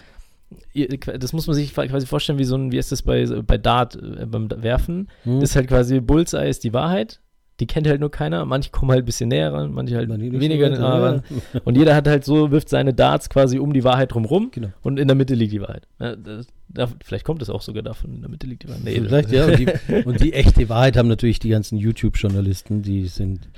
[0.75, 3.97] das muss man sich quasi vorstellen, wie so ein, wie ist das bei, bei Dart,
[3.97, 5.41] äh, beim Werfen, Hm?
[5.41, 7.21] ist halt quasi Bullseye ist die Wahrheit,
[7.61, 10.21] die kennt halt nur keiner, manche kommen halt ein bisschen näher ran, manche halt Man
[10.21, 10.99] nicht so weniger ja.
[10.99, 11.23] ran.
[11.65, 14.69] Und jeder hat halt so, wirft seine Darts quasi um die Wahrheit drumrum Genau.
[14.83, 15.87] und in der Mitte liegt die Wahrheit.
[15.99, 18.85] Das, da, vielleicht kommt es auch sogar davon, in der Mitte liegt die Wahrheit.
[18.85, 19.47] Nee, Vielleicht, ja.
[19.47, 19.67] Und die,
[20.05, 23.49] und die echte Wahrheit haben natürlich die ganzen YouTube-Journalisten, die sind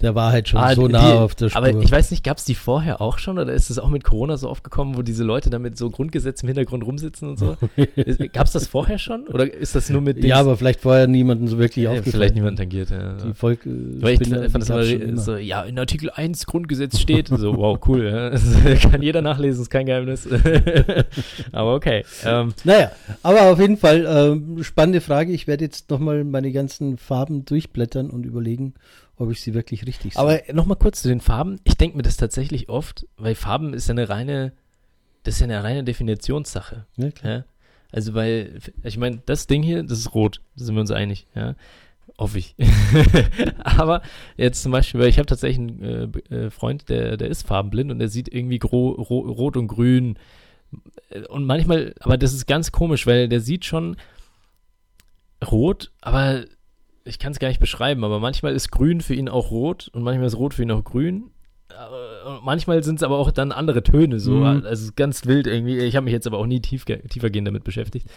[0.00, 1.58] der Wahrheit schon Ah, so die- nah auf der Spur.
[1.64, 4.04] Aber ich weiß nicht, gab es die vorher auch schon oder ist es auch mit
[4.04, 7.56] Corona so aufgekommen, wo diese Leute da mit so Grundgesetzen im Hintergrund rumsitzen und so?
[8.32, 11.46] gab es das vorher schon oder ist das nur mit ja, aber vielleicht vorher niemanden
[11.48, 12.12] so wirklich ja, aufgefallen.
[12.12, 12.90] vielleicht niemand tangiert.
[12.90, 13.14] Ja.
[13.18, 17.28] Die Volk, äh, ich fand das die immer, so, ja, in Artikel 1 Grundgesetz steht,
[17.28, 18.30] so, wow, cool, ja.
[18.66, 20.28] Das kann jeder nachlesen, ist kein Geheimnis.
[21.52, 22.04] Aber okay.
[22.24, 22.92] Ähm, Naja,
[23.22, 25.32] aber auf jeden Fall ähm, spannende Frage.
[25.32, 28.74] Ich werde jetzt nochmal meine ganzen Farben durchblättern und überlegen,
[29.16, 30.20] ob ich sie wirklich richtig sehe.
[30.20, 31.60] aber nochmal kurz zu den Farben.
[31.64, 34.52] Ich denke mir das tatsächlich oft, weil Farben ist ja eine reine,
[35.22, 36.86] das ist ja eine reine Definitionssache.
[36.96, 37.08] ja.
[37.22, 37.44] Ja?
[37.92, 41.26] Also, weil, ich meine, das Ding hier, das ist rot, da sind wir uns einig,
[41.34, 41.54] ja.
[42.18, 42.54] Hoffe ich.
[43.64, 44.00] Aber
[44.36, 47.90] jetzt zum Beispiel, weil ich habe tatsächlich einen äh, äh, Freund, der, der ist farbenblind
[47.90, 50.18] und der sieht irgendwie gro ro rot und grün.
[51.10, 53.96] Äh, Und manchmal, aber das ist ganz komisch, weil der sieht schon
[55.50, 56.44] rot, aber
[57.04, 60.02] ich kann es gar nicht beschreiben, aber manchmal ist grün für ihn auch rot und
[60.02, 61.30] manchmal ist rot für ihn auch grün.
[61.68, 64.32] Aber- und Manchmal sind es aber auch dann andere Töne, so.
[64.36, 64.44] Mhm.
[64.44, 65.78] Also es ist ganz wild irgendwie.
[65.78, 68.08] Ich habe mich jetzt aber auch nie tief, tiefergehend damit beschäftigt.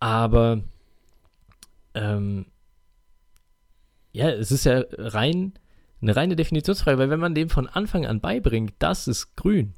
[0.00, 0.60] Aber
[1.94, 2.46] ähm,
[4.12, 5.52] ja, es ist ja rein
[6.02, 9.72] eine reine Definitionsfrage, weil wenn man dem von Anfang an beibringt, das ist grün,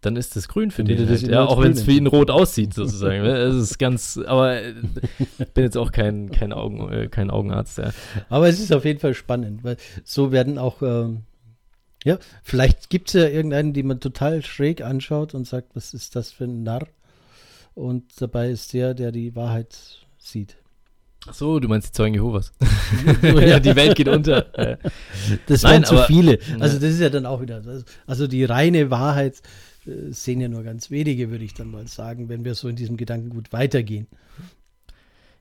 [0.00, 1.06] dann ist das grün für den.
[1.08, 3.22] Halt, ja, auch wenn es für ihn rot aussieht, sozusagen.
[3.22, 3.36] ne?
[3.36, 4.74] Es ist ganz, aber äh,
[5.54, 7.78] bin jetzt auch kein, kein, Augen, äh, kein Augenarzt.
[7.78, 7.90] Ja.
[8.28, 11.22] Aber es ist auf jeden Fall spannend, weil so werden auch, ähm,
[12.04, 16.16] ja, vielleicht gibt es ja irgendeinen, den man total schräg anschaut und sagt, was ist
[16.16, 16.86] das für ein Narr?
[17.74, 19.76] Und dabei ist der, der die Wahrheit
[20.18, 20.56] sieht.
[21.28, 22.52] Ach so, du meinst die Zeugen Jehovas.
[23.22, 24.78] ja, die Welt geht unter.
[25.46, 26.38] Das Nein, wären zu aber- viele.
[26.40, 26.56] Ja.
[26.60, 27.62] Also das ist ja dann auch wieder,
[28.06, 29.42] also die reine Wahrheit
[29.86, 32.76] äh, sehen ja nur ganz wenige, würde ich dann mal sagen, wenn wir so in
[32.76, 34.06] diesem Gedankengut weitergehen.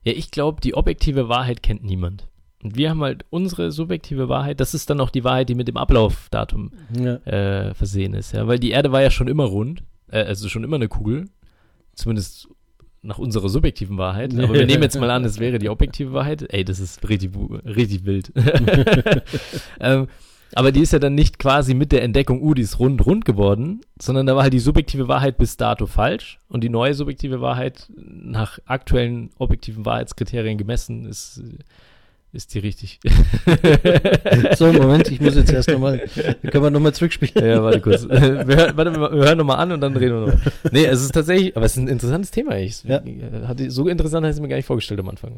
[0.04, 2.28] Ja, ich glaube, die objektive Wahrheit kennt niemand.
[2.64, 5.68] Und wir haben halt unsere subjektive Wahrheit, das ist dann auch die Wahrheit, die mit
[5.70, 7.16] dem Ablaufdatum Ja.
[7.26, 10.66] äh, versehen ist, ja, weil die Erde war ja schon immer rund, äh, also schon
[10.66, 11.30] immer eine Kugel,
[11.96, 12.50] zumindest
[13.02, 16.46] nach unserer subjektiven Wahrheit, aber wir nehmen jetzt mal an, es wäre die objektive Wahrheit,
[16.54, 17.32] ey, das ist richtig,
[17.64, 18.34] richtig wild.
[19.80, 20.08] ähm,
[20.56, 23.26] aber die ist ja dann nicht quasi mit der Entdeckung, uh, die ist rund, rund
[23.26, 27.42] geworden, sondern da war halt die subjektive Wahrheit bis dato falsch und die neue subjektive
[27.42, 31.42] Wahrheit nach aktuellen objektiven Wahrheitskriterien gemessen ist,
[32.32, 33.00] ist die richtig.
[34.58, 36.00] so, Moment, ich muss jetzt erst nochmal,
[36.52, 37.34] können wir nochmal zurückspielen?
[37.44, 38.04] Ja, warte kurz.
[38.10, 40.42] Wir, hören- warte, wir hören nochmal an und dann reden wir nochmal.
[40.72, 42.58] Nee, es ist tatsächlich, aber es ist ein interessantes Thema.
[42.58, 43.02] Ich, Ja.
[43.48, 45.32] hatte, so interessant habe ich es mir gar nicht vorgestellt am Anfang.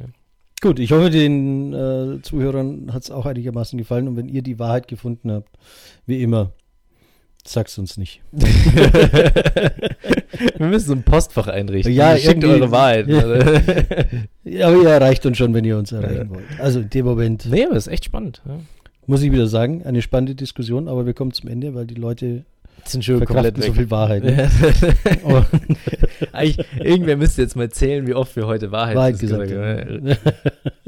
[0.61, 0.67] Ja.
[0.67, 4.59] Gut, ich hoffe, den äh, Zuhörern hat es auch einigermaßen gefallen und wenn ihr die
[4.59, 5.49] Wahrheit gefunden habt,
[6.05, 6.51] wie immer,
[7.45, 8.21] sagt's uns nicht.
[10.57, 11.93] Wir müssen so ein Postfach einrichten.
[11.93, 13.07] Ja, schickt eure Wahrheit.
[14.43, 16.43] Ja, aber ihr erreicht uns schon, wenn ihr uns erreichen wollt.
[16.57, 18.41] Also in dem Moment nee, aber das ist echt spannend.
[18.45, 18.59] Ja.
[19.05, 22.43] muss ich wieder sagen, eine spannende Diskussion, aber wir kommen zum Ende, weil die Leute
[22.85, 23.75] Sind schon komplett so weg.
[23.75, 24.23] viel Wahrheit.
[24.23, 24.49] Ne?
[24.49, 25.11] Ja.
[25.23, 25.45] Aber
[26.33, 30.17] Eigentlich, irgendwer müsste jetzt mal zählen, wie oft wir heute Wahrheit, Wahrheit gesagt haben.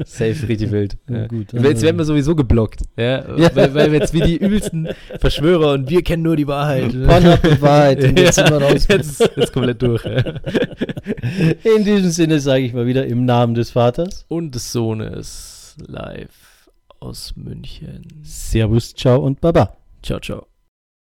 [0.04, 0.96] Safe, richtig wild.
[1.14, 2.82] Ja, gut, Jetzt werden wir sowieso geblockt.
[2.96, 3.36] Ja?
[3.36, 3.54] Ja.
[3.54, 4.88] Weil, weil wir jetzt wie die übelsten
[5.20, 6.90] Verschwörer und wir kennen nur die Wahrheit.
[7.06, 8.02] Pornhub und Wahrheit.
[8.02, 8.86] Und jetzt sind wir raus.
[8.88, 10.04] Jetzt, jetzt komplett durch.
[10.04, 14.24] In diesem Sinne sage ich mal wieder im Namen des Vaters.
[14.28, 16.68] Und des Sohnes live
[17.00, 18.08] aus München.
[18.22, 19.76] Servus, ciao und baba.
[20.02, 20.53] Ciao, ciao.